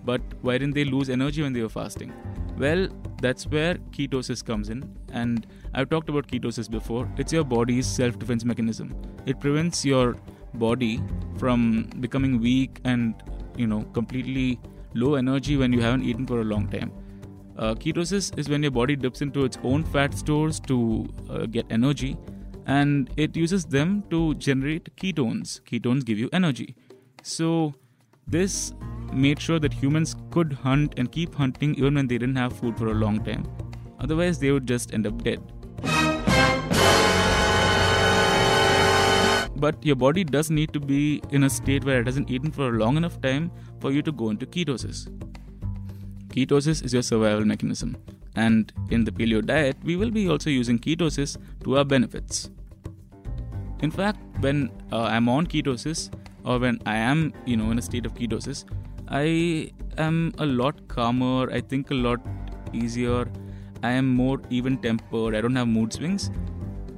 But 0.04 0.20
why 0.40 0.58
didn't 0.58 0.74
they 0.74 0.84
lose 0.84 1.10
energy 1.10 1.42
when 1.42 1.52
they 1.52 1.62
were 1.62 1.68
fasting? 1.68 2.12
Well, 2.58 2.88
that's 3.20 3.46
where 3.46 3.74
ketosis 3.90 4.44
comes 4.44 4.68
in. 4.68 4.96
And 5.12 5.46
I've 5.74 5.90
talked 5.90 6.08
about 6.08 6.28
ketosis 6.28 6.70
before. 6.70 7.08
It's 7.16 7.32
your 7.32 7.44
body's 7.44 7.86
self 7.86 8.18
defense 8.18 8.44
mechanism. 8.44 8.94
It 9.26 9.40
prevents 9.40 9.84
your 9.84 10.16
body 10.54 11.00
from 11.36 11.90
becoming 12.00 12.40
weak 12.40 12.80
and, 12.84 13.14
you 13.56 13.66
know, 13.66 13.82
completely 13.92 14.58
low 14.94 15.14
energy 15.14 15.56
when 15.56 15.72
you 15.72 15.80
haven't 15.80 16.04
eaten 16.04 16.26
for 16.26 16.40
a 16.40 16.44
long 16.44 16.68
time. 16.68 16.92
Uh, 17.56 17.74
ketosis 17.74 18.36
is 18.38 18.48
when 18.48 18.62
your 18.62 18.70
body 18.70 18.94
dips 18.94 19.20
into 19.20 19.44
its 19.44 19.58
own 19.64 19.84
fat 19.84 20.14
stores 20.14 20.60
to 20.60 21.08
uh, 21.28 21.46
get 21.46 21.66
energy, 21.70 22.16
and 22.66 23.10
it 23.16 23.36
uses 23.36 23.64
them 23.64 24.04
to 24.10 24.34
generate 24.34 24.94
ketones. 24.96 25.60
Ketones 25.62 26.04
give 26.04 26.18
you 26.18 26.28
energy. 26.32 26.76
So, 27.22 27.74
this 28.28 28.72
made 29.12 29.40
sure 29.40 29.58
that 29.58 29.72
humans 29.72 30.16
could 30.30 30.52
hunt 30.52 30.94
and 30.96 31.10
keep 31.10 31.34
hunting 31.34 31.74
even 31.74 31.94
when 31.94 32.06
they 32.06 32.18
didn't 32.18 32.36
have 32.36 32.52
food 32.52 32.76
for 32.78 32.88
a 32.88 32.94
long 32.94 33.22
time. 33.24 33.46
Otherwise, 34.00 34.38
they 34.38 34.50
would 34.52 34.66
just 34.66 34.94
end 34.94 35.06
up 35.06 35.22
dead. 35.22 35.40
But 39.56 39.84
your 39.84 39.96
body 39.96 40.22
does 40.22 40.50
need 40.50 40.72
to 40.72 40.80
be 40.80 41.20
in 41.30 41.44
a 41.44 41.50
state 41.50 41.84
where 41.84 42.00
it 42.00 42.06
hasn't 42.06 42.30
eaten 42.30 42.52
for 42.52 42.68
a 42.68 42.78
long 42.78 42.96
enough 42.96 43.20
time 43.20 43.50
for 43.80 43.90
you 43.90 44.02
to 44.02 44.12
go 44.12 44.30
into 44.30 44.46
ketosis. 44.46 45.08
Ketosis 46.28 46.84
is 46.84 46.92
your 46.92 47.02
survival 47.02 47.44
mechanism, 47.44 47.96
and 48.36 48.72
in 48.90 49.02
the 49.02 49.10
paleo 49.10 49.44
diet, 49.44 49.76
we 49.82 49.96
will 49.96 50.12
be 50.12 50.28
also 50.28 50.48
using 50.48 50.78
ketosis 50.78 51.36
to 51.64 51.78
our 51.78 51.84
benefits. 51.84 52.50
In 53.80 53.90
fact, 53.90 54.20
when 54.40 54.70
uh, 54.92 55.02
I'm 55.02 55.28
on 55.28 55.46
ketosis, 55.46 56.10
or 56.44 56.58
when 56.58 56.80
I 56.86 56.96
am, 56.96 57.32
you 57.44 57.56
know, 57.56 57.70
in 57.72 57.78
a 57.78 57.82
state 57.82 58.06
of 58.06 58.14
ketosis, 58.14 58.64
I 59.10 59.70
am 59.96 60.32
a 60.38 60.46
lot 60.46 60.86
calmer. 60.88 61.50
I 61.50 61.60
think 61.60 61.90
a 61.90 61.94
lot 61.94 62.20
easier. 62.72 63.26
I 63.82 63.92
am 63.92 64.14
more 64.14 64.40
even 64.50 64.76
tempered. 64.78 65.34
I 65.34 65.40
don't 65.40 65.56
have 65.56 65.68
mood 65.68 65.92
swings, 65.92 66.30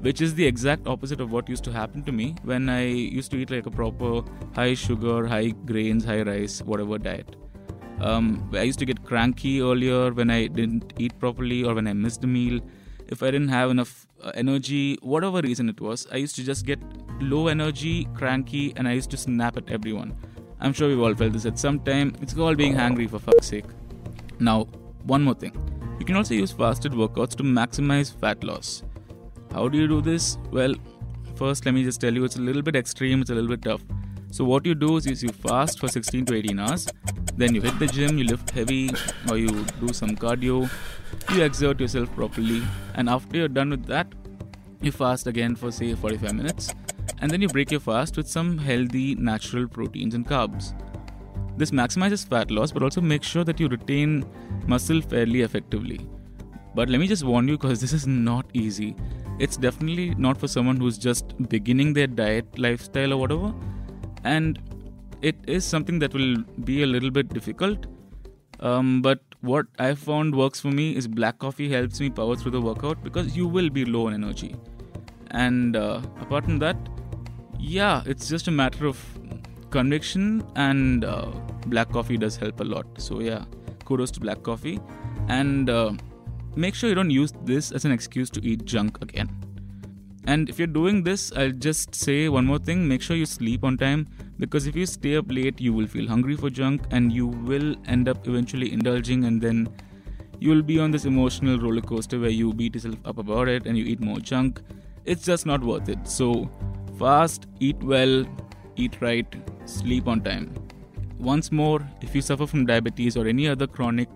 which 0.01 0.21
is 0.21 0.35
the 0.35 0.47
exact 0.47 0.87
opposite 0.87 1.21
of 1.21 1.31
what 1.31 1.49
used 1.49 1.63
to 1.65 1.73
happen 1.73 2.03
to 2.05 2.13
me 2.13 2.35
when 2.43 2.69
I 2.69 2.85
used 2.87 3.31
to 3.33 3.37
eat 3.37 3.51
like 3.51 3.67
a 3.67 3.71
proper 3.71 4.23
high 4.55 4.75
sugar, 4.75 5.27
high 5.27 5.51
grains, 5.67 6.05
high 6.05 6.23
rice, 6.23 6.63
whatever 6.63 6.99
diet. 6.99 7.37
Um, 8.01 8.51
I 8.55 8.63
used 8.63 8.79
to 8.79 8.87
get 8.87 9.05
cranky 9.05 9.61
earlier 9.61 10.13
when 10.13 10.31
I 10.31 10.47
didn't 10.47 10.95
eat 10.99 11.19
properly 11.19 11.65
or 11.65 11.75
when 11.75 11.87
I 11.87 11.93
missed 11.93 12.25
a 12.25 12.27
meal. 12.27 12.61
If 13.09 13.23
I 13.23 13.27
didn't 13.27 13.49
have 13.49 13.71
enough 13.71 14.07
uh, 14.23 14.33
energy, 14.35 14.99
whatever 15.03 15.41
reason 15.43 15.69
it 15.69 15.81
was, 15.81 16.07
I 16.11 16.17
used 16.17 16.35
to 16.37 16.45
just 16.45 16.65
get 16.65 16.81
low 17.21 17.49
energy, 17.49 18.09
cranky, 18.15 18.73
and 18.77 18.89
I 18.89 18.93
used 18.93 19.11
to 19.11 19.17
snap 19.19 19.59
at 19.59 19.71
everyone. 19.71 20.17
I'm 20.61 20.73
sure 20.73 20.89
we've 20.89 21.01
all 21.01 21.15
felt 21.15 21.33
this 21.33 21.47
at 21.47 21.59
some 21.59 21.81
time. 21.81 22.15
It's 22.21 22.35
called 22.35 22.57
being 22.57 22.75
hungry 22.75 23.07
for 23.07 23.19
fuck's 23.19 23.47
sake. 23.47 23.65
Now, 24.39 24.65
one 25.05 25.23
more 25.23 25.35
thing. 25.35 25.55
You 25.99 26.07
can 26.07 26.17
also 26.17 26.35
use 26.35 26.53
fasted 26.53 26.93
workouts 26.93 27.35
to 27.37 27.43
maximize 27.43 28.15
fat 28.15 28.45
loss. 28.45 28.83
How 29.53 29.69
do 29.69 29.79
you 29.79 29.89
do 29.89 30.01
this? 30.01 30.39
Well, 30.51 30.75
first 31.35 31.65
let 31.67 31.75
me 31.75 31.83
just 31.85 32.01
tell 32.01 32.13
you 32.13 32.25
it's 32.25 32.37
a 32.37 32.41
little 32.41 32.63
bit 32.63 32.77
extreme, 32.77 33.23
it's 33.23 33.31
a 33.31 33.35
little 33.35 33.49
bit 33.49 33.63
tough. 33.63 33.83
So 34.31 34.45
what 34.45 34.65
you 34.65 34.75
do 34.75 34.97
is, 34.97 35.07
is 35.07 35.23
you 35.23 35.31
fast 35.31 35.81
for 35.81 35.89
16 35.89 36.27
to 36.27 36.35
18 36.35 36.59
hours, 36.59 36.87
then 37.37 37.55
you 37.55 37.61
hit 37.61 37.79
the 37.79 37.87
gym, 37.87 38.17
you 38.17 38.25
lift 38.25 38.51
heavy 38.51 38.91
or 39.29 39.37
you 39.37 39.65
do 39.81 39.93
some 39.93 40.15
cardio, 40.15 40.71
you 41.35 41.43
exert 41.43 41.81
yourself 41.81 42.15
properly, 42.15 42.63
and 42.95 43.09
after 43.09 43.39
you're 43.39 43.49
done 43.49 43.71
with 43.71 43.87
that, 43.87 44.07
you 44.81 44.93
fast 44.93 45.27
again 45.27 45.57
for 45.57 45.73
say 45.73 45.95
45 45.95 46.35
minutes, 46.35 46.75
and 47.21 47.31
then 47.31 47.43
you 47.43 47.49
break 47.49 47.71
your 47.71 47.81
fast 47.81 48.17
with 48.17 48.29
some 48.29 48.59
healthy 48.59 49.15
natural 49.15 49.67
proteins 49.67 50.15
and 50.15 50.27
carbs. 50.27 50.73
This 51.57 51.71
maximizes 51.71 52.27
fat 52.27 52.51
loss 52.51 52.73
but 52.73 52.83
also 52.83 53.01
makes 53.01 53.27
sure 53.27 53.45
that 53.45 53.61
you 53.61 53.69
retain 53.69 54.25
muscle 54.67 55.01
fairly 55.01 55.43
effectively. 55.43 56.01
But 56.75 56.89
let 56.89 57.01
me 57.01 57.07
just 57.07 57.25
warn 57.25 57.49
you 57.49 57.59
because 57.59 57.81
this 57.81 57.93
is 57.93 58.07
not 58.07 58.47
easy. 58.55 58.95
It's 59.39 59.57
definitely 59.57 60.15
not 60.17 60.39
for 60.39 60.49
someone 60.49 60.77
who's 60.77 60.99
just 60.99 61.37
beginning 61.49 61.93
their 61.93 62.07
diet 62.07 62.59
lifestyle 62.59 63.13
or 63.13 63.17
whatever 63.17 63.55
and 64.25 64.59
it 65.23 65.37
is 65.47 65.65
something 65.65 65.99
that 65.99 66.15
will 66.15 66.37
be 66.65 66.83
a 66.83 66.87
little 66.87 67.11
bit 67.11 67.29
difficult. 67.29 67.87
Um, 68.61 69.03
but 69.03 69.21
what 69.41 69.67
I 69.79 69.95
found 69.95 70.35
works 70.35 70.61
for 70.61 70.69
me 70.69 70.95
is 70.97 71.09
black 71.09 71.39
coffee 71.39 71.71
helps 71.71 72.01
me 72.01 72.11
power 72.11 72.37
through 72.37 72.53
the 72.53 72.61
workout 72.61 73.03
because 73.03 73.37
you 73.37 73.47
will 73.47 73.71
be 73.71 73.85
low 73.85 74.07
on 74.07 74.15
energy. 74.15 74.55
And 75.31 75.77
uh, 75.77 76.01
apart 76.21 76.45
from 76.45 76.59
that, 76.59 76.77
yeah, 77.61 78.03
it's 78.07 78.29
just 78.29 78.49
a 78.49 78.51
matter 78.51 78.87
of 78.87 78.99
conviction, 79.71 80.43
and 80.57 81.05
uh, 81.05 81.27
black 81.67 81.91
coffee 81.91 82.17
does 82.17 82.37
help 82.37 82.61
a 82.61 82.65
lot. 82.65 82.87
So, 82.99 83.21
yeah, 83.21 83.45
kudos 83.85 84.11
to 84.13 84.21
black 84.21 84.43
coffee. 84.43 84.81
And 85.29 85.71
uh, 85.71 85.93
make 86.57 86.75
sure 86.75 86.89
you 86.89 86.95
don't 86.95 87.11
use 87.11 87.33
this 87.45 87.71
as 87.73 87.85
an 87.85 87.93
excuse 87.93 88.31
to 88.31 88.45
eat 88.45 88.65
junk 88.65 89.01
again. 89.03 89.29
And 90.27 90.49
if 90.49 90.59
you're 90.59 90.67
doing 90.67 91.03
this, 91.03 91.33
I'll 91.35 91.51
just 91.51 91.95
say 91.95 92.29
one 92.29 92.45
more 92.45 92.59
thing 92.59 92.87
make 92.87 93.01
sure 93.03 93.17
you 93.17 93.27
sleep 93.27 93.65
on 93.65 93.79
time 93.79 94.07
because 94.39 94.67
if 94.67 94.77
you 94.77 94.87
stay 94.87 95.17
up 95.17 95.27
late, 95.29 95.61
you 95.61 95.73
will 95.73 95.87
feel 95.87 96.07
hungry 96.09 96.37
for 96.37 96.51
junk 96.51 96.83
and 96.91 97.13
you 97.13 97.27
will 97.27 97.75
end 97.87 98.09
up 98.09 98.27
eventually 98.27 98.73
indulging, 98.73 99.25
and 99.25 99.41
then 99.41 99.69
you'll 100.39 100.63
be 100.63 100.79
on 100.79 100.91
this 100.91 101.05
emotional 101.05 101.59
roller 101.59 101.81
coaster 101.81 102.19
where 102.19 102.31
you 102.31 102.53
beat 102.53 102.75
yourself 102.75 102.97
up 103.05 103.19
about 103.19 103.49
it 103.49 103.67
and 103.67 103.77
you 103.77 103.85
eat 103.85 104.01
more 104.01 104.19
junk. 104.19 104.61
It's 105.05 105.25
just 105.25 105.47
not 105.47 105.63
worth 105.63 105.89
it. 105.89 106.07
So, 106.07 106.51
fast, 107.01 107.47
eat 107.61 107.83
well, 107.83 108.25
eat 108.77 108.97
right, 109.01 109.37
sleep 109.65 110.07
on 110.07 110.21
time. 110.21 110.53
Once 111.19 111.51
more, 111.51 111.81
if 112.03 112.15
you 112.15 112.23
suffer 112.23 112.47
from 112.47 112.67
diabetes 112.67 113.17
or 113.17 113.27
any 113.27 113.49
other 113.49 113.67
chronic 113.67 114.09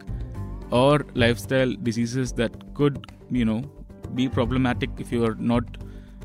or 0.71 1.07
lifestyle 1.15 1.73
diseases 1.83 2.33
that 2.33 2.53
could, 2.75 3.07
you 3.31 3.45
know, 3.45 3.63
be 4.15 4.29
problematic 4.29 4.91
if 4.99 5.11
you 5.11 5.25
are 5.25 5.35
not 5.37 5.65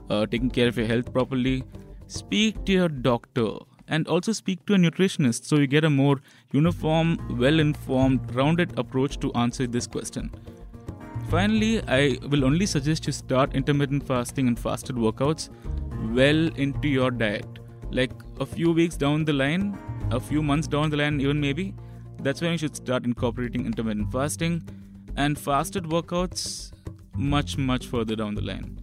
uh, 0.10 0.26
taking 0.26 0.50
care 0.50 0.67
of 0.67 0.78
your 0.78 0.88
health 0.88 1.12
properly, 1.13 1.63
speak 2.08 2.63
to 2.65 2.72
your 2.72 2.89
doctor 2.89 3.50
and 3.88 4.08
also 4.08 4.32
speak 4.32 4.65
to 4.65 4.74
a 4.74 4.78
nutritionist 4.78 5.45
so 5.45 5.58
you 5.58 5.67
get 5.67 5.84
a 5.84 5.89
more 5.89 6.22
uniform, 6.52 7.17
well 7.39 7.60
informed, 7.60 8.34
rounded 8.36 8.78
approach 8.78 9.19
to 9.19 9.34
answer 9.34 9.65
this 9.65 9.88
question. 9.88 10.32
Finally, 11.30 11.80
I 11.88 12.18
will 12.28 12.44
only 12.44 12.65
suggest 12.65 13.06
you 13.06 13.13
start 13.13 13.54
intermittent 13.54 14.04
fasting 14.08 14.48
and 14.48 14.58
fasted 14.58 14.96
workouts 14.96 15.50
well 16.15 16.48
into 16.56 16.88
your 16.88 17.12
diet. 17.12 17.46
Like 17.92 18.12
a 18.39 18.48
few 18.48 18.72
weeks 18.72 18.98
down 18.98 19.26
the 19.26 19.34
line, 19.34 19.78
a 20.10 20.20
few 20.20 20.42
months 20.42 20.68
down 20.68 20.89
the 20.89 20.98
line, 20.98 21.22
even 21.22 21.39
maybe, 21.39 21.76
that's 22.24 22.42
when 22.42 22.54
you 22.54 22.58
should 22.58 22.76
start 22.76 23.06
incorporating 23.06 23.68
intermittent 23.68 24.12
fasting 24.12 24.68
and 25.18 25.38
fasted 25.38 25.84
workouts 25.84 26.72
much, 27.15 27.58
much 27.58 27.86
further 27.86 28.15
down 28.15 28.34
the 28.34 28.42
line. 28.42 28.80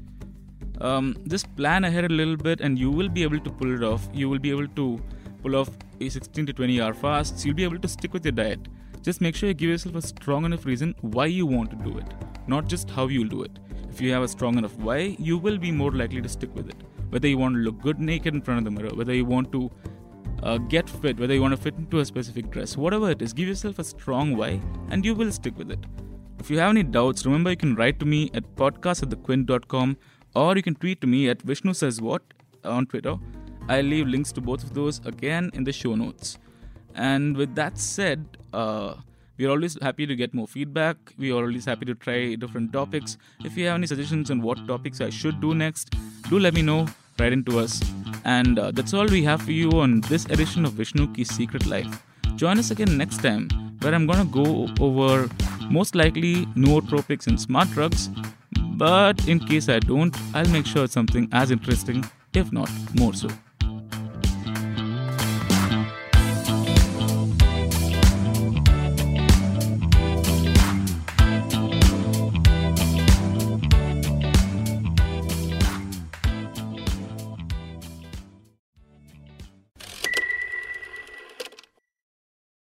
Um, 0.80 1.16
just 1.26 1.54
plan 1.56 1.82
ahead 1.82 2.04
a 2.04 2.14
little 2.14 2.36
bit 2.36 2.60
and 2.60 2.78
you 2.78 2.92
will 2.92 3.08
be 3.08 3.24
able 3.24 3.40
to 3.40 3.50
pull 3.50 3.74
it 3.74 3.82
off. 3.82 4.08
You 4.12 4.28
will 4.28 4.38
be 4.38 4.50
able 4.50 4.68
to 4.68 5.00
pull 5.42 5.56
off 5.56 5.70
a 6.00 6.08
16 6.08 6.46
to 6.46 6.52
20 6.52 6.80
hour 6.80 6.94
fast 6.94 7.44
you'll 7.44 7.54
be 7.54 7.64
able 7.64 7.78
to 7.78 7.88
stick 7.88 8.12
with 8.12 8.24
your 8.24 8.32
diet 8.32 8.68
just 9.06 9.20
make 9.26 9.36
sure 9.36 9.48
you 9.48 9.54
give 9.62 9.70
yourself 9.70 9.96
a 10.00 10.02
strong 10.02 10.44
enough 10.48 10.66
reason 10.70 10.94
why 11.16 11.26
you 11.26 11.46
want 11.54 11.70
to 11.70 11.76
do 11.88 11.98
it 11.98 12.14
not 12.54 12.68
just 12.74 12.94
how 12.98 13.06
you'll 13.14 13.34
do 13.36 13.42
it 13.48 13.58
if 13.90 14.00
you 14.00 14.12
have 14.12 14.22
a 14.28 14.28
strong 14.36 14.58
enough 14.58 14.76
why 14.88 14.98
you 15.30 15.38
will 15.46 15.58
be 15.66 15.72
more 15.82 15.92
likely 16.00 16.22
to 16.26 16.32
stick 16.36 16.54
with 16.54 16.68
it 16.68 16.82
whether 17.10 17.28
you 17.32 17.38
want 17.38 17.54
to 17.54 17.60
look 17.66 17.80
good 17.80 18.00
naked 18.00 18.34
in 18.34 18.42
front 18.48 18.58
of 18.58 18.64
the 18.64 18.74
mirror 18.78 18.94
whether 19.00 19.14
you 19.14 19.24
want 19.24 19.50
to 19.52 19.70
uh, 20.42 20.58
get 20.74 20.90
fit 21.04 21.18
whether 21.18 21.34
you 21.34 21.42
want 21.42 21.56
to 21.56 21.62
fit 21.68 21.82
into 21.84 22.00
a 22.00 22.04
specific 22.04 22.50
dress 22.50 22.76
whatever 22.76 23.10
it 23.10 23.22
is 23.22 23.32
give 23.32 23.48
yourself 23.48 23.78
a 23.78 23.84
strong 23.84 24.36
why 24.36 24.60
and 24.90 25.04
you 25.04 25.14
will 25.14 25.32
stick 25.32 25.56
with 25.56 25.70
it 25.70 25.86
if 26.38 26.50
you 26.50 26.58
have 26.58 26.70
any 26.70 26.82
doubts 26.82 27.24
remember 27.24 27.50
you 27.50 27.62
can 27.64 27.74
write 27.74 27.98
to 27.98 28.06
me 28.14 28.30
at 28.34 28.54
podcast 28.56 29.02
at 29.02 29.08
thequint.com 29.08 29.96
or 30.34 30.54
you 30.56 30.62
can 30.62 30.74
tweet 30.74 31.00
to 31.00 31.06
me 31.06 31.28
at 31.30 31.40
Vishnu 31.40 31.72
says 31.72 32.00
what 32.00 32.22
on 32.66 32.86
Twitter. 32.86 33.16
I'll 33.68 33.82
leave 33.82 34.06
links 34.06 34.32
to 34.32 34.40
both 34.40 34.62
of 34.62 34.74
those 34.74 35.04
again 35.06 35.50
in 35.54 35.64
the 35.64 35.72
show 35.72 35.94
notes. 35.94 36.38
And 36.96 37.36
with 37.36 37.54
that 37.54 37.78
said, 37.78 38.24
uh, 38.52 38.94
we're 39.38 39.50
always 39.50 39.78
happy 39.80 40.06
to 40.06 40.16
get 40.16 40.34
more 40.34 40.48
feedback. 40.48 40.96
We're 41.18 41.34
always 41.34 41.64
happy 41.64 41.84
to 41.84 41.94
try 41.94 42.34
different 42.34 42.72
topics. 42.72 43.18
If 43.44 43.56
you 43.56 43.66
have 43.66 43.74
any 43.74 43.86
suggestions 43.86 44.30
on 44.30 44.40
what 44.40 44.66
topics 44.66 45.00
I 45.00 45.10
should 45.10 45.40
do 45.40 45.54
next, 45.54 45.94
do 46.30 46.38
let 46.38 46.54
me 46.54 46.62
know. 46.62 46.86
Write 47.18 47.32
into 47.32 47.58
us. 47.58 47.82
And 48.24 48.58
uh, 48.58 48.70
that's 48.72 48.92
all 48.94 49.06
we 49.06 49.22
have 49.24 49.42
for 49.42 49.52
you 49.52 49.70
on 49.72 50.00
this 50.02 50.24
edition 50.26 50.64
of 50.64 50.72
Vishnu 50.72 51.24
Secret 51.24 51.66
Life. 51.66 52.02
Join 52.36 52.58
us 52.58 52.70
again 52.70 52.96
next 52.96 53.22
time, 53.22 53.48
where 53.80 53.94
I'm 53.94 54.06
gonna 54.06 54.24
go 54.24 54.68
over 54.80 55.28
most 55.70 55.94
likely 55.94 56.46
nootropics 56.46 57.26
and 57.26 57.40
smart 57.40 57.68
drugs 57.70 58.10
but 58.76 59.26
in 59.26 59.40
case 59.40 59.70
I 59.70 59.78
don't, 59.78 60.14
I'll 60.34 60.48
make 60.50 60.66
sure 60.66 60.84
it's 60.84 60.92
something 60.92 61.28
as 61.32 61.50
interesting, 61.50 62.04
if 62.34 62.52
not 62.52 62.70
more 62.94 63.14
so. 63.14 63.28